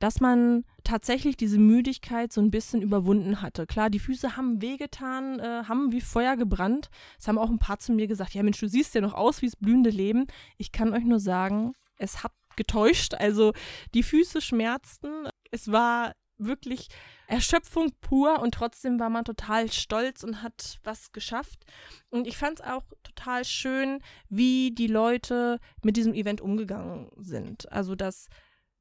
dass 0.00 0.18
man 0.18 0.64
tatsächlich 0.82 1.36
diese 1.36 1.58
Müdigkeit 1.58 2.32
so 2.32 2.40
ein 2.40 2.50
bisschen 2.50 2.82
überwunden 2.82 3.42
hatte. 3.42 3.66
Klar, 3.66 3.90
die 3.90 4.00
Füße 4.00 4.36
haben 4.36 4.60
wehgetan, 4.60 5.38
äh, 5.38 5.64
haben 5.68 5.92
wie 5.92 6.00
Feuer 6.00 6.36
gebrannt. 6.36 6.90
Es 7.18 7.28
haben 7.28 7.38
auch 7.38 7.50
ein 7.50 7.58
paar 7.58 7.78
zu 7.78 7.92
mir 7.92 8.08
gesagt, 8.08 8.34
ja 8.34 8.42
Mensch, 8.42 8.58
du 8.58 8.68
siehst 8.68 8.94
ja 8.94 9.02
noch 9.02 9.14
aus 9.14 9.42
wie 9.42 9.46
das 9.46 9.56
blühende 9.56 9.90
Leben. 9.90 10.26
Ich 10.56 10.72
kann 10.72 10.92
euch 10.92 11.04
nur 11.04 11.20
sagen, 11.20 11.74
es 11.96 12.24
hat 12.24 12.32
getäuscht. 12.56 13.14
Also 13.14 13.52
die 13.94 14.02
Füße 14.02 14.40
schmerzten. 14.40 15.28
Es 15.50 15.70
war 15.70 16.14
wirklich 16.38 16.88
Erschöpfung 17.26 17.92
pur 18.00 18.40
und 18.40 18.54
trotzdem 18.54 18.98
war 18.98 19.10
man 19.10 19.24
total 19.26 19.70
stolz 19.70 20.24
und 20.24 20.42
hat 20.42 20.80
was 20.82 21.12
geschafft. 21.12 21.64
Und 22.08 22.26
ich 22.26 22.38
fand 22.38 22.60
es 22.60 22.66
auch 22.66 22.84
total 23.02 23.44
schön, 23.44 24.00
wie 24.30 24.72
die 24.72 24.86
Leute 24.86 25.60
mit 25.82 25.96
diesem 25.98 26.14
Event 26.14 26.40
umgegangen 26.40 27.10
sind. 27.16 27.70
Also 27.70 27.94
dass 27.94 28.28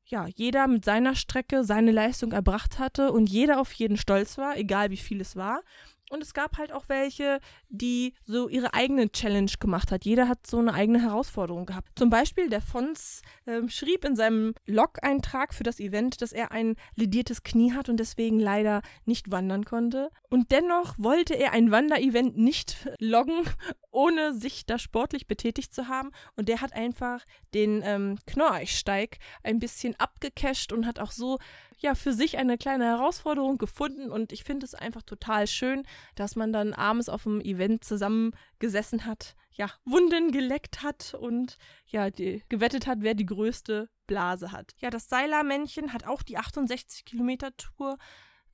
ja, 0.10 0.26
jeder 0.36 0.68
mit 0.68 0.84
seiner 0.84 1.16
Strecke 1.16 1.64
seine 1.64 1.92
Leistung 1.92 2.32
erbracht 2.32 2.80
hatte 2.80 3.12
und 3.12 3.30
jeder 3.30 3.60
auf 3.60 3.72
jeden 3.74 3.98
stolz 3.98 4.38
war, 4.38 4.58
egal 4.58 4.90
wie 4.90 4.98
viel 4.98 5.22
es 5.22 5.36
war. 5.36 5.62
Und 6.10 6.24
es 6.24 6.34
gab 6.34 6.58
halt 6.58 6.72
auch 6.72 6.86
welche, 6.88 7.40
die 7.70 8.16
so 8.26 8.50
ihre 8.50 8.74
eigene 8.74 9.12
Challenge 9.12 9.52
gemacht 9.60 9.92
hat. 9.92 10.06
Jeder 10.06 10.28
hat 10.28 10.48
so 10.48 10.58
eine 10.58 10.74
eigene 10.74 11.02
Herausforderung 11.02 11.68
gehabt. 11.68 11.88
Zum 11.96 12.10
Beispiel 12.10 12.50
der 12.50 12.62
Fons 12.62 13.22
äh, 13.46 13.62
schrieb 13.68 14.04
in 14.06 14.16
seinem 14.16 14.56
Log-Eintrag 14.66 15.54
für 15.54 15.64
das 15.64 15.80
Event, 15.80 16.24
dass 16.24 16.32
er 16.32 16.52
ein 16.52 16.76
lediertes 16.96 17.44
Knie 17.44 17.74
hat 17.74 17.90
und 17.90 17.98
deswegen 17.98 18.40
leider 18.40 18.82
nicht 19.06 19.30
wandern 19.30 19.66
konnte. 19.66 20.10
Und 20.30 20.52
dennoch 20.52 20.96
wollte 20.98 21.36
er 21.36 21.52
ein 21.52 21.70
Wanderevent 21.70 22.38
nicht 22.38 22.88
loggen, 23.00 23.44
ohne 23.92 24.34
sich 24.34 24.66
da 24.66 24.78
sportlich 24.78 25.28
betätigt 25.28 25.74
zu 25.74 25.88
haben. 25.88 26.12
Und 26.36 26.50
der 26.50 26.62
hat 26.62 26.74
einfach 26.74 27.26
den 27.54 27.82
ähm, 27.84 28.18
Knorreichsteig 28.26 29.18
ein 29.44 29.60
bisschen 29.60 29.96
abgecasht 30.00 30.72
und 30.72 30.86
hat 30.86 31.00
auch 31.00 31.12
so 31.12 31.40
ja 31.80 31.96
für 31.96 32.14
sich 32.14 32.38
eine 32.38 32.58
kleine 32.58 32.86
Herausforderung 32.86 33.58
gefunden 33.58 34.12
und 34.12 34.32
ich 34.32 34.44
finde 34.44 34.66
es 34.66 34.76
einfach 34.76 35.02
total 35.02 35.48
schön, 35.48 35.84
dass 36.16 36.36
man 36.36 36.52
dann 36.52 36.74
abends 36.74 37.10
auf 37.10 37.24
dem 37.24 37.42
Event 37.42 37.84
zusammengesessen 37.84 39.06
hat, 39.06 39.36
ja, 39.54 39.70
Wunden 39.86 40.32
geleckt 40.32 40.84
hat 40.84 41.14
und 41.14 41.58
ja, 41.86 42.10
die, 42.10 42.44
gewettet 42.50 42.88
hat, 42.88 43.00
wer 43.02 43.14
die 43.14 43.26
größte 43.26 43.90
Blase 44.08 44.52
hat. 44.52 44.74
Ja, 44.78 44.90
das 44.90 45.10
Seiler-Männchen 45.10 45.94
hat 45.94 46.06
auch 46.06 46.22
die 46.22 46.38
68 46.38 47.06
Kilometer 47.06 47.56
Tour 47.58 47.98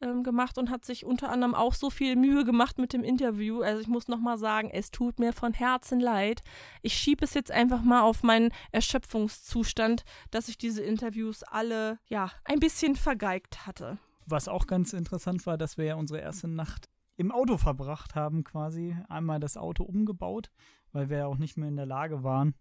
ähm, 0.06 0.24
gemacht 0.24 0.58
und 0.58 0.70
hat 0.70 0.86
sich 0.86 1.06
unter 1.06 1.30
anderem 1.30 1.56
auch 1.56 1.74
so 1.74 1.90
viel 1.90 2.16
Mühe 2.16 2.46
gemacht 2.46 2.78
mit 2.78 2.94
dem 2.94 3.04
Interview. 3.04 3.62
Also 3.62 3.82
ich 3.82 3.88
muss 3.88 4.08
nochmal 4.08 4.38
sagen, 4.38 4.70
es 4.72 4.92
tut 4.92 5.20
mir 5.20 5.34
von 5.34 5.54
Herzen 5.54 6.00
leid. 6.00 6.42
Ich 6.82 6.94
schiebe 6.94 7.26
es 7.26 7.34
jetzt 7.34 7.52
einfach 7.52 7.82
mal 7.82 8.02
auf 8.02 8.24
meinen 8.24 8.52
Erschöpfungszustand, 8.72 10.04
dass 10.32 10.48
ich 10.48 10.58
diese 10.58 10.84
Interviews 10.84 11.44
alle, 11.44 12.00
ja, 12.08 12.32
ein 12.44 12.60
bisschen 12.60 12.96
vergeigt 12.96 13.66
hatte. 13.66 13.98
Was 14.26 14.48
auch 14.48 14.68
ganz 14.68 14.94
interessant 14.94 15.46
war, 15.46 15.58
dass 15.58 15.78
wir 15.78 15.86
ja 15.86 15.96
unsere 15.96 16.20
erste 16.20 16.48
Nacht 16.48 16.90
im 17.18 17.32
Auto 17.32 17.58
verbracht 17.58 18.16
haben, 18.16 18.44
quasi. 18.44 18.96
Einmal 19.08 19.40
das 19.40 19.58
Auto 19.58 19.84
umgebaut, 19.84 20.52
weil 20.92 21.10
wir 21.10 21.18
ja 21.18 21.26
auch 21.28 21.38
nicht 21.38 21.58
mehr 21.58 21.70
in 21.70 21.78
der 21.78 21.86
Lage 21.86 22.24
waren, 22.24 22.56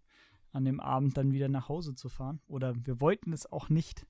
an 0.51 0.65
dem 0.65 0.79
Abend 0.79 1.17
dann 1.17 1.33
wieder 1.33 1.49
nach 1.49 1.69
Hause 1.69 1.95
zu 1.95 2.09
fahren. 2.09 2.41
Oder 2.47 2.73
wir 2.85 3.01
wollten 3.01 3.33
es 3.33 3.51
auch 3.51 3.69
nicht. 3.69 4.05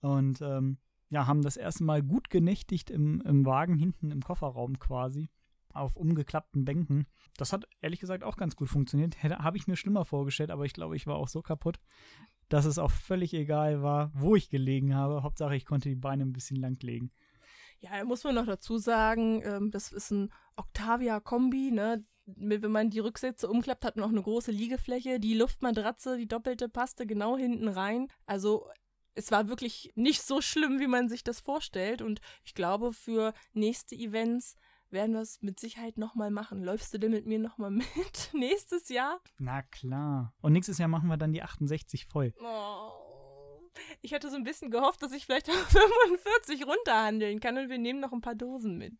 Und 0.00 0.40
ähm, 0.42 0.78
ja, 1.08 1.26
haben 1.26 1.42
das 1.42 1.56
erste 1.56 1.84
Mal 1.84 2.02
gut 2.02 2.30
genächtigt 2.30 2.90
im, 2.90 3.20
im 3.22 3.44
Wagen 3.46 3.76
hinten 3.76 4.10
im 4.10 4.22
Kofferraum 4.22 4.78
quasi 4.78 5.28
auf 5.74 5.96
umgeklappten 5.96 6.64
Bänken. 6.64 7.06
Das 7.36 7.52
hat 7.52 7.66
ehrlich 7.80 8.00
gesagt 8.00 8.22
auch 8.22 8.36
ganz 8.36 8.56
gut 8.56 8.68
funktioniert. 8.68 9.22
Habe 9.22 9.56
ich 9.56 9.66
mir 9.66 9.76
schlimmer 9.76 10.04
vorgestellt, 10.04 10.50
aber 10.50 10.64
ich 10.64 10.72
glaube, 10.72 10.96
ich 10.96 11.06
war 11.06 11.16
auch 11.16 11.28
so 11.28 11.42
kaputt, 11.42 11.80
dass 12.48 12.64
es 12.64 12.78
auch 12.78 12.90
völlig 12.90 13.34
egal 13.34 13.82
war, 13.82 14.12
wo 14.14 14.36
ich 14.36 14.48
gelegen 14.48 14.94
habe. 14.94 15.22
Hauptsache, 15.22 15.56
ich 15.56 15.66
konnte 15.66 15.88
die 15.88 15.96
Beine 15.96 16.24
ein 16.24 16.32
bisschen 16.32 16.56
lang 16.56 16.78
legen. 16.82 17.10
Ja, 17.80 18.02
muss 18.04 18.24
man 18.24 18.36
noch 18.36 18.46
dazu 18.46 18.78
sagen, 18.78 19.42
ähm, 19.44 19.70
das 19.70 19.92
ist 19.92 20.10
ein 20.10 20.32
Octavia-Kombi, 20.56 21.70
ne? 21.72 22.04
Wenn 22.26 22.70
man 22.70 22.88
die 22.88 23.00
Rücksätze 23.00 23.50
umklappt, 23.50 23.84
hat 23.84 23.96
man 23.96 24.06
auch 24.06 24.10
eine 24.10 24.22
große 24.22 24.50
Liegefläche. 24.50 25.20
Die 25.20 25.34
Luftmatratze, 25.34 26.16
die 26.16 26.26
doppelte, 26.26 26.70
passte 26.70 27.06
genau 27.06 27.36
hinten 27.36 27.68
rein. 27.68 28.08
Also 28.24 28.66
es 29.14 29.30
war 29.30 29.48
wirklich 29.48 29.92
nicht 29.94 30.22
so 30.22 30.40
schlimm, 30.40 30.80
wie 30.80 30.86
man 30.86 31.08
sich 31.08 31.24
das 31.24 31.40
vorstellt. 31.40 32.02
Und 32.02 32.20
ich 32.44 32.54
glaube, 32.54 32.92
für 32.92 33.32
nächste 33.52 33.94
Events 33.94 34.56
werden 34.90 35.14
wir 35.14 35.20
es 35.20 35.42
mit 35.42 35.60
Sicherheit 35.60 35.98
nochmal 35.98 36.30
machen. 36.30 36.62
Läufst 36.62 36.94
du 36.94 36.98
denn 36.98 37.12
mit 37.12 37.26
mir 37.26 37.38
nochmal 37.38 37.70
mit 37.70 38.30
nächstes 38.32 38.88
Jahr? 38.88 39.20
Na 39.38 39.62
klar. 39.62 40.34
Und 40.40 40.52
nächstes 40.52 40.78
Jahr 40.78 40.88
machen 40.88 41.08
wir 41.08 41.16
dann 41.16 41.32
die 41.32 41.42
68 41.42 42.06
voll. 42.06 42.32
Oh. 42.40 42.90
Ich 44.02 44.14
hatte 44.14 44.30
so 44.30 44.36
ein 44.36 44.44
bisschen 44.44 44.70
gehofft, 44.70 45.02
dass 45.02 45.12
ich 45.12 45.26
vielleicht 45.26 45.48
auf 45.50 45.68
45 45.68 46.66
runterhandeln 46.66 47.40
kann 47.40 47.58
und 47.58 47.68
wir 47.68 47.78
nehmen 47.78 48.00
noch 48.00 48.12
ein 48.12 48.20
paar 48.20 48.36
Dosen 48.36 48.78
mit. 48.78 48.94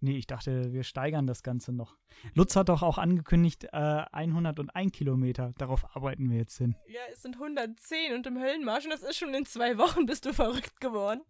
Nee, 0.00 0.16
ich 0.16 0.26
dachte, 0.26 0.72
wir 0.72 0.82
steigern 0.82 1.26
das 1.26 1.42
Ganze 1.42 1.72
noch. 1.72 1.96
Lutz 2.34 2.56
hat 2.56 2.70
doch 2.70 2.82
auch 2.82 2.96
angekündigt, 2.96 3.64
äh, 3.64 4.04
101 4.12 4.92
Kilometer. 4.92 5.52
Darauf 5.58 5.94
arbeiten 5.94 6.30
wir 6.30 6.38
jetzt 6.38 6.56
hin. 6.56 6.74
Ja, 6.86 7.00
es 7.12 7.20
sind 7.20 7.36
110 7.36 8.14
und 8.14 8.26
im 8.26 8.38
Höllenmarsch 8.38 8.84
und 8.84 8.90
das 8.90 9.02
ist 9.02 9.18
schon 9.18 9.34
in 9.34 9.44
zwei 9.44 9.76
Wochen 9.76 10.06
bist 10.06 10.24
du 10.24 10.32
verrückt 10.32 10.80
geworden. 10.80 11.20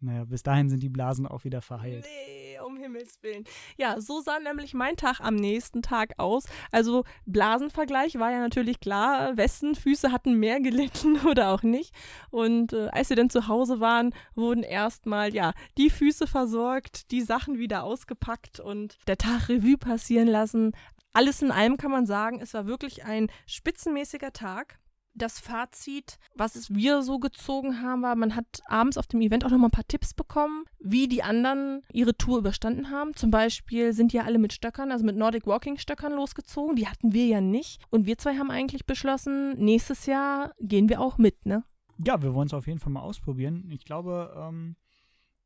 Naja, 0.00 0.24
bis 0.24 0.42
dahin 0.42 0.68
sind 0.68 0.82
die 0.82 0.90
Blasen 0.90 1.26
auch 1.26 1.44
wieder 1.44 1.62
verheilt. 1.62 2.04
Nee, 2.04 2.58
um 2.58 2.76
Himmels 2.76 3.22
Willen. 3.22 3.44
Ja, 3.78 3.98
so 4.00 4.20
sah 4.20 4.38
nämlich 4.38 4.74
mein 4.74 4.96
Tag 4.96 5.20
am 5.20 5.36
nächsten 5.36 5.80
Tag 5.80 6.14
aus. 6.18 6.44
Also 6.70 7.04
Blasenvergleich 7.24 8.18
war 8.18 8.30
ja 8.30 8.40
natürlich 8.40 8.80
klar, 8.80 9.36
wessen 9.38 9.74
Füße 9.74 10.12
hatten 10.12 10.34
mehr 10.38 10.60
gelitten 10.60 11.18
oder 11.26 11.50
auch 11.50 11.62
nicht. 11.62 11.94
Und 12.30 12.74
äh, 12.74 12.88
als 12.88 13.08
wir 13.08 13.16
dann 13.16 13.30
zu 13.30 13.48
Hause 13.48 13.80
waren, 13.80 14.14
wurden 14.34 14.62
erstmal, 14.62 15.34
ja, 15.34 15.52
die 15.78 15.88
Füße 15.88 16.26
versorgt, 16.26 17.10
die 17.10 17.22
Sachen 17.22 17.58
wieder 17.58 17.82
ausgepackt 17.82 18.60
und 18.60 18.98
der 19.06 19.16
Tag 19.16 19.48
Revue 19.48 19.78
passieren 19.78 20.28
lassen. 20.28 20.72
Alles 21.14 21.40
in 21.40 21.50
allem 21.50 21.78
kann 21.78 21.90
man 21.90 22.04
sagen, 22.04 22.40
es 22.42 22.52
war 22.52 22.66
wirklich 22.66 23.06
ein 23.06 23.28
spitzenmäßiger 23.46 24.34
Tag 24.34 24.78
das 25.16 25.40
Fazit, 25.40 26.18
was 26.34 26.56
es 26.56 26.74
wir 26.74 27.02
so 27.02 27.18
gezogen 27.18 27.82
haben, 27.82 28.02
war, 28.02 28.14
man 28.16 28.36
hat 28.36 28.60
abends 28.66 28.98
auf 28.98 29.06
dem 29.06 29.20
Event 29.20 29.44
auch 29.44 29.50
nochmal 29.50 29.68
ein 29.68 29.72
paar 29.72 29.86
Tipps 29.88 30.14
bekommen, 30.14 30.64
wie 30.78 31.08
die 31.08 31.22
anderen 31.22 31.82
ihre 31.92 32.16
Tour 32.16 32.38
überstanden 32.38 32.90
haben. 32.90 33.14
Zum 33.14 33.30
Beispiel 33.30 33.92
sind 33.92 34.12
ja 34.12 34.24
alle 34.24 34.38
mit 34.38 34.52
Stöckern, 34.52 34.92
also 34.92 35.04
mit 35.04 35.16
Nordic 35.16 35.46
Walking 35.46 35.78
Stöckern 35.78 36.12
losgezogen. 36.12 36.76
Die 36.76 36.88
hatten 36.88 37.12
wir 37.12 37.26
ja 37.26 37.40
nicht. 37.40 37.82
Und 37.90 38.06
wir 38.06 38.18
zwei 38.18 38.36
haben 38.36 38.50
eigentlich 38.50 38.86
beschlossen, 38.86 39.56
nächstes 39.58 40.06
Jahr 40.06 40.52
gehen 40.60 40.88
wir 40.88 41.00
auch 41.00 41.18
mit, 41.18 41.46
ne? 41.46 41.64
Ja, 42.04 42.22
wir 42.22 42.34
wollen 42.34 42.46
es 42.46 42.54
auf 42.54 42.66
jeden 42.66 42.78
Fall 42.78 42.92
mal 42.92 43.00
ausprobieren. 43.00 43.70
Ich 43.70 43.84
glaube, 43.84 44.34
ähm, 44.36 44.76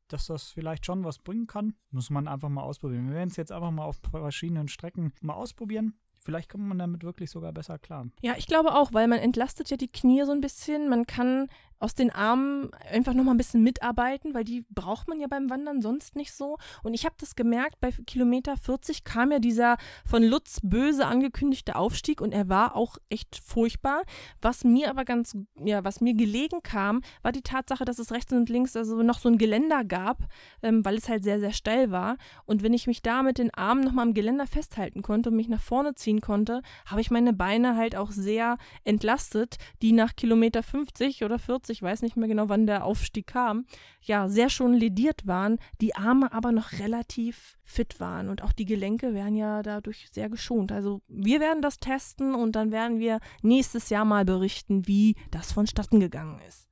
dass 0.09 0.27
das 0.27 0.51
vielleicht 0.51 0.85
schon 0.85 1.03
was 1.03 1.19
bringen 1.19 1.47
kann. 1.47 1.75
Muss 1.91 2.09
man 2.09 2.27
einfach 2.27 2.49
mal 2.49 2.63
ausprobieren. 2.63 3.07
Wir 3.07 3.15
werden 3.15 3.29
es 3.29 3.37
jetzt 3.37 3.51
einfach 3.51 3.71
mal 3.71 3.85
auf 3.85 3.99
verschiedenen 4.11 4.67
Strecken 4.67 5.13
mal 5.21 5.33
ausprobieren. 5.33 5.93
Vielleicht 6.23 6.49
kommt 6.49 6.65
man 6.65 6.77
damit 6.77 7.03
wirklich 7.03 7.31
sogar 7.31 7.51
besser 7.51 7.79
klar. 7.79 8.07
Ja, 8.21 8.35
ich 8.37 8.45
glaube 8.45 8.75
auch, 8.75 8.93
weil 8.93 9.07
man 9.07 9.19
entlastet 9.19 9.71
ja 9.71 9.77
die 9.77 9.91
Knie 9.91 10.23
so 10.23 10.31
ein 10.31 10.41
bisschen. 10.41 10.87
Man 10.87 11.07
kann 11.07 11.49
aus 11.81 11.95
den 11.95 12.11
Armen 12.11 12.69
einfach 12.91 13.13
nochmal 13.13 13.33
ein 13.33 13.37
bisschen 13.37 13.63
mitarbeiten, 13.63 14.33
weil 14.35 14.43
die 14.43 14.63
braucht 14.69 15.07
man 15.07 15.19
ja 15.19 15.27
beim 15.27 15.49
Wandern 15.49 15.81
sonst 15.81 16.15
nicht 16.15 16.31
so. 16.31 16.57
Und 16.83 16.93
ich 16.93 17.05
habe 17.05 17.15
das 17.17 17.35
gemerkt, 17.35 17.79
bei 17.79 17.91
Kilometer 18.05 18.55
40 18.55 19.03
kam 19.03 19.31
ja 19.31 19.39
dieser 19.39 19.77
von 20.05 20.23
Lutz 20.23 20.59
böse 20.61 21.07
angekündigte 21.07 21.75
Aufstieg 21.75 22.21
und 22.21 22.33
er 22.33 22.49
war 22.49 22.75
auch 22.75 22.97
echt 23.09 23.41
furchtbar. 23.43 24.03
Was 24.41 24.63
mir 24.63 24.91
aber 24.91 25.05
ganz, 25.05 25.35
ja, 25.55 25.83
was 25.83 26.01
mir 26.01 26.13
gelegen 26.13 26.61
kam, 26.61 27.01
war 27.23 27.31
die 27.31 27.41
Tatsache, 27.41 27.83
dass 27.83 27.97
es 27.97 28.11
rechts 28.11 28.31
und 28.31 28.49
links 28.49 28.75
also 28.75 29.01
noch 29.01 29.17
so 29.17 29.29
ein 29.29 29.39
Geländer 29.39 29.83
gab, 29.83 30.19
ähm, 30.61 30.85
weil 30.85 30.97
es 30.97 31.09
halt 31.09 31.23
sehr, 31.23 31.39
sehr 31.39 31.53
steil 31.53 31.89
war. 31.89 32.17
Und 32.45 32.61
wenn 32.61 32.73
ich 32.73 32.85
mich 32.85 33.01
da 33.01 33.23
mit 33.23 33.39
den 33.39 33.51
Armen 33.55 33.83
nochmal 33.83 34.05
am 34.05 34.13
Geländer 34.13 34.45
festhalten 34.45 35.01
konnte 35.01 35.29
und 35.29 35.35
mich 35.35 35.49
nach 35.49 35.61
vorne 35.61 35.95
ziehen 35.95 36.21
konnte, 36.21 36.61
habe 36.85 37.01
ich 37.01 37.09
meine 37.09 37.33
Beine 37.33 37.75
halt 37.75 37.95
auch 37.95 38.11
sehr 38.11 38.59
entlastet, 38.83 39.57
die 39.81 39.93
nach 39.93 40.15
Kilometer 40.15 40.61
50 40.61 41.23
oder 41.23 41.39
40 41.39 41.70
ich 41.71 41.81
weiß 41.81 42.01
nicht 42.01 42.17
mehr 42.17 42.27
genau, 42.27 42.49
wann 42.49 42.67
der 42.67 42.85
Aufstieg 42.85 43.27
kam, 43.27 43.65
ja, 44.01 44.27
sehr 44.29 44.49
schon 44.49 44.73
lediert 44.73 45.25
waren, 45.25 45.57
die 45.79 45.95
Arme 45.95 46.31
aber 46.33 46.51
noch 46.51 46.73
relativ 46.73 47.57
fit 47.63 47.99
waren 47.99 48.29
und 48.29 48.43
auch 48.43 48.51
die 48.51 48.65
Gelenke 48.65 49.13
werden 49.13 49.35
ja 49.35 49.63
dadurch 49.63 50.07
sehr 50.11 50.29
geschont. 50.29 50.71
Also 50.71 51.01
wir 51.07 51.39
werden 51.39 51.61
das 51.61 51.77
testen 51.77 52.35
und 52.35 52.55
dann 52.55 52.71
werden 52.71 52.99
wir 52.99 53.19
nächstes 53.41 53.89
Jahr 53.89 54.05
mal 54.05 54.25
berichten, 54.25 54.87
wie 54.87 55.15
das 55.31 55.51
vonstatten 55.51 55.99
gegangen 55.99 56.39
ist. 56.47 56.67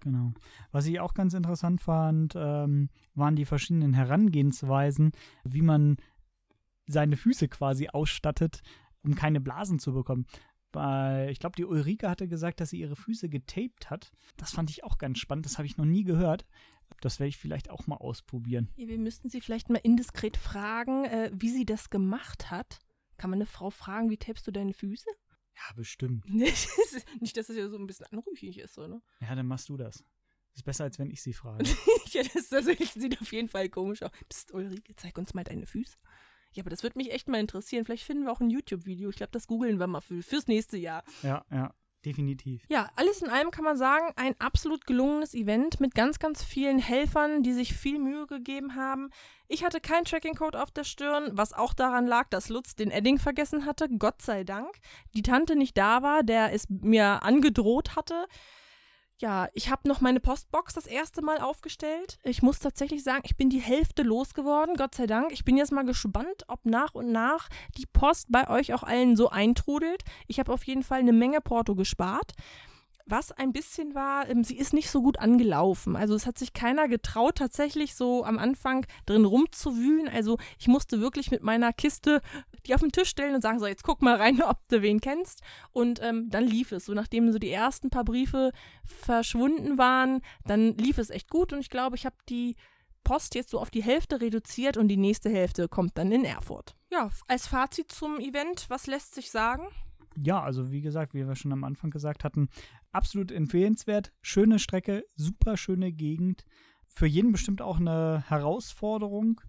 Genau. 0.00 0.32
Was 0.70 0.86
ich 0.86 1.00
auch 1.00 1.14
ganz 1.14 1.34
interessant 1.34 1.80
fand, 1.80 2.34
ähm, 2.36 2.90
waren 3.14 3.34
die 3.34 3.44
verschiedenen 3.44 3.92
Herangehensweisen, 3.92 5.12
wie 5.44 5.62
man 5.62 5.96
seine 6.86 7.16
Füße 7.16 7.48
quasi 7.48 7.88
ausstattet, 7.88 8.62
um 9.02 9.14
keine 9.14 9.40
Blasen 9.40 9.78
zu 9.78 9.92
bekommen 9.92 10.26
bei, 10.76 11.28
ich 11.30 11.38
glaube, 11.38 11.56
die 11.56 11.64
Ulrike 11.64 12.10
hatte 12.10 12.28
gesagt, 12.28 12.60
dass 12.60 12.68
sie 12.68 12.78
ihre 12.78 12.96
Füße 12.96 13.30
getaped 13.30 13.88
hat. 13.88 14.12
Das 14.36 14.52
fand 14.52 14.68
ich 14.68 14.84
auch 14.84 14.98
ganz 14.98 15.18
spannend. 15.18 15.46
Das 15.46 15.56
habe 15.56 15.64
ich 15.64 15.78
noch 15.78 15.86
nie 15.86 16.04
gehört. 16.04 16.44
Das 17.00 17.18
werde 17.18 17.30
ich 17.30 17.38
vielleicht 17.38 17.70
auch 17.70 17.86
mal 17.86 17.96
ausprobieren. 17.96 18.68
Wir 18.76 18.98
müssten 18.98 19.30
sie 19.30 19.40
vielleicht 19.40 19.70
mal 19.70 19.80
indiskret 19.82 20.36
fragen, 20.36 21.06
äh, 21.06 21.30
wie 21.32 21.48
sie 21.48 21.64
das 21.64 21.88
gemacht 21.88 22.50
hat. 22.50 22.78
Kann 23.16 23.30
man 23.30 23.38
eine 23.38 23.46
Frau 23.46 23.70
fragen, 23.70 24.10
wie 24.10 24.18
tapest 24.18 24.46
du 24.48 24.50
deine 24.50 24.74
Füße? 24.74 25.08
Ja, 25.54 25.74
bestimmt. 25.74 26.28
Nicht, 26.30 26.68
dass 27.38 27.48
es 27.48 27.56
ja 27.56 27.70
so 27.70 27.78
ein 27.78 27.86
bisschen 27.86 28.04
anrüchig 28.12 28.58
ist, 28.58 28.76
oder? 28.76 29.00
Ja, 29.22 29.34
dann 29.34 29.46
machst 29.46 29.70
du 29.70 29.78
das. 29.78 30.04
Das 30.50 30.56
ist 30.56 30.64
besser, 30.64 30.84
als 30.84 30.98
wenn 30.98 31.10
ich 31.10 31.22
sie 31.22 31.32
frage. 31.32 31.64
ja, 32.10 32.22
das, 32.34 32.50
das 32.50 32.66
sieht 32.66 33.18
auf 33.18 33.32
jeden 33.32 33.48
Fall 33.48 33.70
komisch 33.70 34.02
aus. 34.02 34.10
Psst, 34.28 34.52
Ulrike, 34.52 34.94
zeig 34.96 35.16
uns 35.16 35.32
mal 35.32 35.44
deine 35.44 35.64
Füße. 35.64 35.96
Ja, 36.56 36.62
aber 36.62 36.70
das 36.70 36.82
würde 36.82 36.98
mich 36.98 37.12
echt 37.12 37.28
mal 37.28 37.38
interessieren. 37.38 37.84
Vielleicht 37.84 38.04
finden 38.04 38.24
wir 38.24 38.32
auch 38.32 38.40
ein 38.40 38.50
YouTube-Video. 38.50 39.10
Ich 39.10 39.16
glaube, 39.16 39.32
das 39.32 39.46
googeln 39.46 39.78
wir 39.78 39.86
mal 39.86 40.00
für, 40.00 40.22
fürs 40.22 40.46
nächste 40.46 40.76
Jahr. 40.76 41.04
Ja, 41.22 41.44
ja. 41.50 41.72
Definitiv. 42.06 42.62
Ja, 42.68 42.88
alles 42.94 43.20
in 43.20 43.30
allem 43.30 43.50
kann 43.50 43.64
man 43.64 43.76
sagen, 43.76 44.12
ein 44.14 44.36
absolut 44.38 44.86
gelungenes 44.86 45.34
Event 45.34 45.80
mit 45.80 45.92
ganz, 45.96 46.20
ganz 46.20 46.44
vielen 46.44 46.78
Helfern, 46.78 47.42
die 47.42 47.52
sich 47.52 47.74
viel 47.74 47.98
Mühe 47.98 48.28
gegeben 48.28 48.76
haben. 48.76 49.10
Ich 49.48 49.64
hatte 49.64 49.80
keinen 49.80 50.04
Tracking-Code 50.04 50.62
auf 50.62 50.70
der 50.70 50.84
Stirn, 50.84 51.30
was 51.32 51.52
auch 51.52 51.74
daran 51.74 52.06
lag, 52.06 52.28
dass 52.28 52.48
Lutz 52.48 52.76
den 52.76 52.92
Edding 52.92 53.18
vergessen 53.18 53.66
hatte, 53.66 53.88
Gott 53.98 54.22
sei 54.22 54.44
Dank. 54.44 54.70
Die 55.14 55.22
Tante 55.22 55.56
nicht 55.56 55.76
da 55.76 56.02
war, 56.02 56.22
der 56.22 56.52
es 56.52 56.68
mir 56.68 57.24
angedroht 57.24 57.96
hatte 57.96 58.26
ja, 59.18 59.48
ich 59.54 59.70
habe 59.70 59.88
noch 59.88 60.02
meine 60.02 60.20
Postbox 60.20 60.74
das 60.74 60.86
erste 60.86 61.22
Mal 61.22 61.38
aufgestellt. 61.38 62.18
Ich 62.22 62.42
muss 62.42 62.58
tatsächlich 62.58 63.02
sagen, 63.02 63.22
ich 63.24 63.36
bin 63.36 63.48
die 63.48 63.60
Hälfte 63.60 64.02
losgeworden, 64.02 64.76
Gott 64.76 64.94
sei 64.94 65.06
Dank. 65.06 65.32
Ich 65.32 65.44
bin 65.44 65.56
jetzt 65.56 65.72
mal 65.72 65.84
gespannt, 65.84 66.44
ob 66.48 66.66
nach 66.66 66.94
und 66.94 67.12
nach 67.12 67.48
die 67.78 67.86
Post 67.86 68.26
bei 68.30 68.48
euch 68.48 68.74
auch 68.74 68.82
allen 68.82 69.16
so 69.16 69.30
eintrudelt. 69.30 70.02
Ich 70.26 70.38
habe 70.38 70.52
auf 70.52 70.64
jeden 70.64 70.82
Fall 70.82 70.98
eine 70.98 71.14
Menge 71.14 71.40
Porto 71.40 71.74
gespart. 71.74 72.32
Was 73.08 73.30
ein 73.30 73.52
bisschen 73.52 73.94
war, 73.94 74.28
ähm, 74.28 74.42
sie 74.42 74.58
ist 74.58 74.72
nicht 74.72 74.90
so 74.90 75.00
gut 75.00 75.20
angelaufen. 75.20 75.94
Also 75.94 76.14
es 76.14 76.26
hat 76.26 76.38
sich 76.38 76.52
keiner 76.52 76.88
getraut, 76.88 77.36
tatsächlich 77.36 77.94
so 77.94 78.24
am 78.24 78.38
Anfang 78.38 78.84
drin 79.06 79.24
rumzuwühlen. 79.24 80.08
Also 80.08 80.38
ich 80.58 80.66
musste 80.66 81.00
wirklich 81.00 81.30
mit 81.30 81.42
meiner 81.42 81.72
Kiste 81.72 82.20
die 82.66 82.74
auf 82.74 82.80
den 82.80 82.92
Tisch 82.92 83.08
stellen 83.08 83.34
und 83.34 83.42
sagen, 83.42 83.58
so 83.58 83.66
jetzt 83.66 83.84
guck 83.84 84.02
mal 84.02 84.16
rein, 84.16 84.42
ob 84.46 84.58
du 84.68 84.82
wen 84.82 85.00
kennst. 85.00 85.42
Und 85.72 86.02
ähm, 86.02 86.28
dann 86.30 86.44
lief 86.44 86.72
es. 86.72 86.86
So 86.86 86.94
nachdem 86.94 87.30
so 87.32 87.38
die 87.38 87.50
ersten 87.50 87.90
paar 87.90 88.04
Briefe 88.04 88.52
verschwunden 88.84 89.78
waren, 89.78 90.20
dann 90.44 90.76
lief 90.76 90.98
es 90.98 91.10
echt 91.10 91.30
gut. 91.30 91.52
Und 91.52 91.60
ich 91.60 91.70
glaube, 91.70 91.96
ich 91.96 92.06
habe 92.06 92.16
die 92.28 92.56
Post 93.04 93.36
jetzt 93.36 93.50
so 93.50 93.60
auf 93.60 93.70
die 93.70 93.84
Hälfte 93.84 94.20
reduziert 94.20 94.76
und 94.76 94.88
die 94.88 94.96
nächste 94.96 95.30
Hälfte 95.30 95.68
kommt 95.68 95.96
dann 95.96 96.10
in 96.10 96.24
Erfurt. 96.24 96.74
Ja, 96.90 97.10
als 97.28 97.46
Fazit 97.46 97.92
zum 97.92 98.18
Event, 98.18 98.66
was 98.68 98.88
lässt 98.88 99.14
sich 99.14 99.30
sagen? 99.30 99.68
Ja, 100.16 100.42
also 100.42 100.72
wie 100.72 100.80
gesagt, 100.80 101.14
wie 101.14 101.26
wir 101.26 101.36
schon 101.36 101.52
am 101.52 101.62
Anfang 101.62 101.90
gesagt 101.90 102.24
hatten, 102.24 102.48
absolut 102.96 103.30
empfehlenswert. 103.30 104.12
Schöne 104.22 104.58
Strecke, 104.58 105.04
super 105.14 105.56
schöne 105.56 105.92
Gegend. 105.92 106.44
Für 106.88 107.06
jeden 107.06 107.30
bestimmt 107.30 107.60
auch 107.60 107.78
eine 107.78 108.24
Herausforderung, 108.26 109.40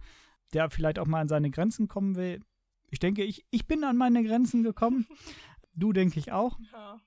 der 0.53 0.69
vielleicht 0.69 0.99
auch 0.99 1.07
mal 1.07 1.21
an 1.21 1.29
seine 1.29 1.49
Grenzen 1.49 1.87
kommen 1.87 2.15
will. 2.15 2.41
Ich 2.89 2.99
denke, 2.99 3.23
ich, 3.23 3.45
ich 3.49 3.65
bin 3.65 3.83
an 3.83 3.97
meine 3.97 4.23
Grenzen 4.23 4.63
gekommen. 4.63 5.07
du, 5.73 5.93
denke 5.93 6.19
ich, 6.19 6.31
auch. 6.31 6.59
Ja. 6.73 6.99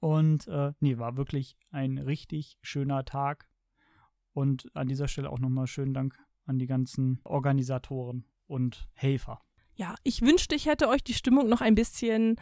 Und 0.00 0.46
äh, 0.48 0.72
nee, 0.80 0.98
war 0.98 1.16
wirklich 1.16 1.56
ein 1.70 1.98
richtig 1.98 2.58
schöner 2.62 3.04
Tag. 3.04 3.48
Und 4.32 4.70
an 4.74 4.88
dieser 4.88 5.08
Stelle 5.08 5.30
auch 5.30 5.38
nochmal 5.38 5.66
schönen 5.66 5.94
Dank 5.94 6.16
an 6.44 6.58
die 6.58 6.66
ganzen 6.66 7.20
Organisatoren 7.24 8.24
und 8.46 8.88
Helfer. 8.94 9.40
Ja, 9.74 9.94
ich 10.04 10.22
wünschte, 10.22 10.54
ich 10.54 10.66
hätte 10.66 10.88
euch 10.88 11.02
die 11.02 11.14
Stimmung 11.14 11.48
noch 11.48 11.60
ein 11.60 11.74
bisschen 11.74 12.36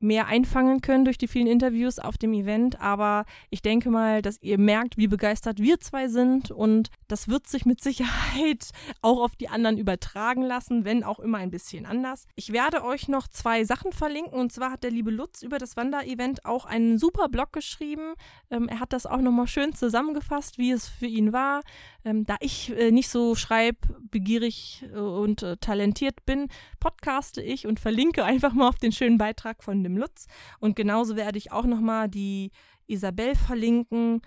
mehr 0.00 0.26
einfangen 0.26 0.80
können 0.80 1.04
durch 1.04 1.18
die 1.18 1.28
vielen 1.28 1.46
Interviews 1.46 1.98
auf 1.98 2.18
dem 2.18 2.32
Event. 2.32 2.80
Aber 2.80 3.24
ich 3.50 3.62
denke 3.62 3.90
mal, 3.90 4.22
dass 4.22 4.40
ihr 4.42 4.58
merkt, 4.58 4.96
wie 4.96 5.08
begeistert 5.08 5.60
wir 5.60 5.80
zwei 5.80 6.08
sind 6.08 6.50
und 6.50 6.90
das 7.08 7.28
wird 7.28 7.48
sich 7.48 7.64
mit 7.66 7.82
Sicherheit 7.82 8.70
auch 9.02 9.22
auf 9.22 9.36
die 9.36 9.48
anderen 9.48 9.78
übertragen 9.78 10.42
lassen, 10.42 10.84
wenn 10.84 11.04
auch 11.04 11.18
immer 11.18 11.38
ein 11.38 11.50
bisschen 11.50 11.86
anders. 11.86 12.26
Ich 12.36 12.52
werde 12.52 12.84
euch 12.84 13.08
noch 13.08 13.28
zwei 13.28 13.64
Sachen 13.64 13.92
verlinken 13.92 14.38
und 14.38 14.52
zwar 14.52 14.70
hat 14.70 14.84
der 14.84 14.90
liebe 14.90 15.10
Lutz 15.10 15.42
über 15.42 15.58
das 15.58 15.76
Wanderevent 15.76 16.44
auch 16.44 16.64
einen 16.64 16.98
super 16.98 17.28
Blog 17.28 17.52
geschrieben. 17.52 18.14
Ähm, 18.50 18.68
er 18.68 18.80
hat 18.80 18.92
das 18.92 19.06
auch 19.06 19.20
nochmal 19.20 19.46
schön 19.46 19.72
zusammengefasst, 19.72 20.58
wie 20.58 20.70
es 20.70 20.88
für 20.88 21.06
ihn 21.06 21.32
war. 21.32 21.62
Ähm, 22.04 22.24
da 22.24 22.36
ich 22.40 22.76
äh, 22.76 22.90
nicht 22.90 23.08
so 23.08 23.34
schreibbegierig 23.34 24.84
äh, 24.92 24.98
und 24.98 25.42
äh, 25.42 25.56
talentiert 25.56 26.24
bin, 26.24 26.48
podcaste 26.80 27.42
ich 27.42 27.66
und 27.66 27.80
verlinke 27.80 28.24
einfach 28.24 28.52
mal 28.52 28.68
auf 28.68 28.78
den 28.78 28.92
schönen 28.92 29.18
Beitrag 29.18 29.62
von 29.62 29.87
dem 29.88 29.96
Lutz. 29.96 30.26
Und 30.60 30.76
genauso 30.76 31.16
werde 31.16 31.38
ich 31.38 31.52
auch 31.52 31.64
nochmal 31.64 32.08
die 32.08 32.50
Isabel 32.86 33.34
verlinken, 33.34 34.20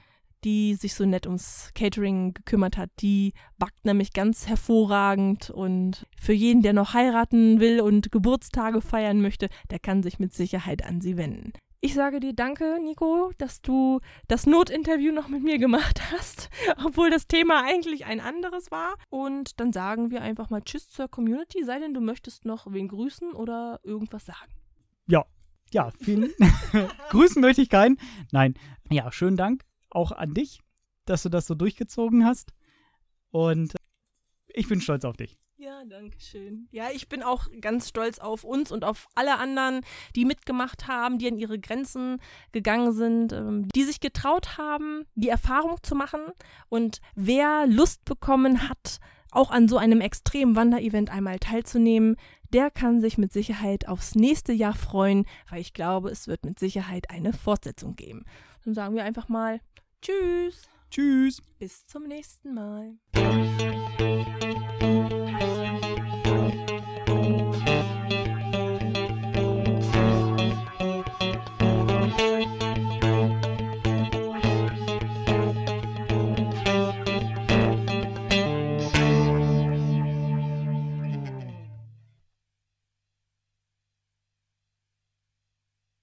die 0.43 0.76
sich 0.76 0.95
so 0.95 1.06
nett 1.06 1.28
ums 1.28 1.71
Catering 1.76 2.34
gekümmert 2.34 2.78
hat. 2.78 2.89
Die 3.00 3.34
backt 3.58 3.86
nämlich 3.86 4.13
ganz 4.13 4.47
hervorragend 4.47 5.50
und 5.50 6.08
für 6.19 6.34
jeden, 6.34 6.62
der 6.62 6.74
noch 6.74 6.93
heiraten 6.93 7.60
will 7.60 7.80
und 7.82 8.12
Geburtstage 8.12 8.82
feiern 8.82 9.21
möchte, 9.21 9.50
der 9.69 9.80
kann 9.80 10.04
sich 10.04 10.19
mit 10.19 10.34
Sicherheit 10.34 10.84
an 10.86 11.02
sie 11.02 11.17
wenden. 11.17 11.54
Ich 11.84 11.95
sage 11.95 12.19
dir 12.19 12.34
danke, 12.34 12.78
Nico, 12.80 13.32
dass 13.39 13.63
du 13.63 14.02
das 14.28 14.45
Notinterview 14.45 15.12
noch 15.12 15.30
mit 15.30 15.41
mir 15.41 15.58
gemacht 15.58 16.00
hast, 16.12 16.52
obwohl 16.86 17.10
das 17.10 17.28
Thema 17.28 17.63
eigentlich 17.63 18.06
ein 18.06 18.19
anderes 18.19 18.69
war. 18.69 18.93
Und 19.10 19.60
dann 19.60 19.74
sagen 19.74 20.12
wir 20.12 20.21
einfach 20.21 20.52
mal 20.52 20.62
Tschüss 20.62 20.91
zur 20.91 21.08
Community, 21.08 21.63
sei 21.63 21.80
denn 21.80 21.95
du 21.95 22.02
möchtest 22.02 22.45
noch 22.45 22.71
wen 22.71 22.88
grüßen 22.88 23.34
oder 23.34 23.80
irgendwas 23.84 24.28
sagen. 24.28 24.52
Ja, 25.08 25.26
ja, 25.72 25.92
vielen 26.00 26.32
Grüßen 27.10 27.42
möchte 27.42 27.62
ich 27.62 27.70
keinen. 27.70 27.98
Nein, 28.32 28.56
ja, 28.90 29.12
schönen 29.12 29.38
Dank 29.38 29.64
auch 29.90 30.12
an 30.12 30.34
dich, 30.34 30.60
dass 31.06 31.24
du 31.24 31.30
das 31.30 31.48
so 31.48 31.56
durchgezogen 31.56 32.26
hast. 32.26 32.54
Und 33.30 33.76
ich 34.48 34.68
bin 34.68 34.82
stolz 34.82 35.06
auf 35.06 35.18
dich. 35.18 35.38
Ja, 35.58 35.84
danke 35.86 36.20
schön. 36.20 36.68
Ja, 36.72 36.90
ich 36.92 37.08
bin 37.08 37.22
auch 37.22 37.48
ganz 37.62 37.88
stolz 37.88 38.18
auf 38.18 38.44
uns 38.44 38.72
und 38.72 38.84
auf 38.84 39.08
alle 39.14 39.38
anderen, 39.38 39.82
die 40.16 40.26
mitgemacht 40.26 40.88
haben, 40.88 41.20
die 41.20 41.28
an 41.28 41.38
ihre 41.38 41.60
Grenzen 41.60 42.20
gegangen 42.52 42.94
sind, 42.94 43.32
ähm, 43.32 43.68
die 43.76 43.84
sich 43.84 44.00
getraut 44.00 44.58
haben, 44.58 45.06
die 45.14 45.30
Erfahrung 45.30 45.78
zu 45.84 45.94
machen. 45.94 46.22
Und 46.70 47.00
wer 47.14 47.68
Lust 47.68 48.06
bekommen 48.06 48.68
hat, 48.68 49.00
auch 49.32 49.50
an 49.52 49.67
so 49.67 49.78
einem 49.78 50.02
extremen 50.02 50.56
Wanderevent 50.56 51.10
einmal 51.10 51.39
teilzunehmen, 51.39 52.17
der 52.54 52.70
kann 52.70 53.02
sich 53.02 53.17
mit 53.17 53.32
Sicherheit 53.32 53.88
aufs 53.88 54.15
nächste 54.15 54.52
Jahr 54.52 54.76
freuen, 54.76 55.26
weil 55.50 55.62
ich 55.62 55.74
glaube, 55.74 56.10
es 56.10 56.28
wird 56.28 56.46
mit 56.46 56.60
Sicherheit 56.60 57.10
eine 57.10 57.34
Fortsetzung 57.34 57.96
geben. 57.96 58.26
Dann 58.65 58.74
sagen 58.74 58.96
wir 58.96 59.04
einfach 59.04 59.30
mal 59.30 59.60
Tschüss. 60.02 60.67
Tschüss. 60.89 61.41
Bis 61.60 61.86
zum 61.88 62.04
nächsten 62.04 62.54
Mal. 62.54 62.98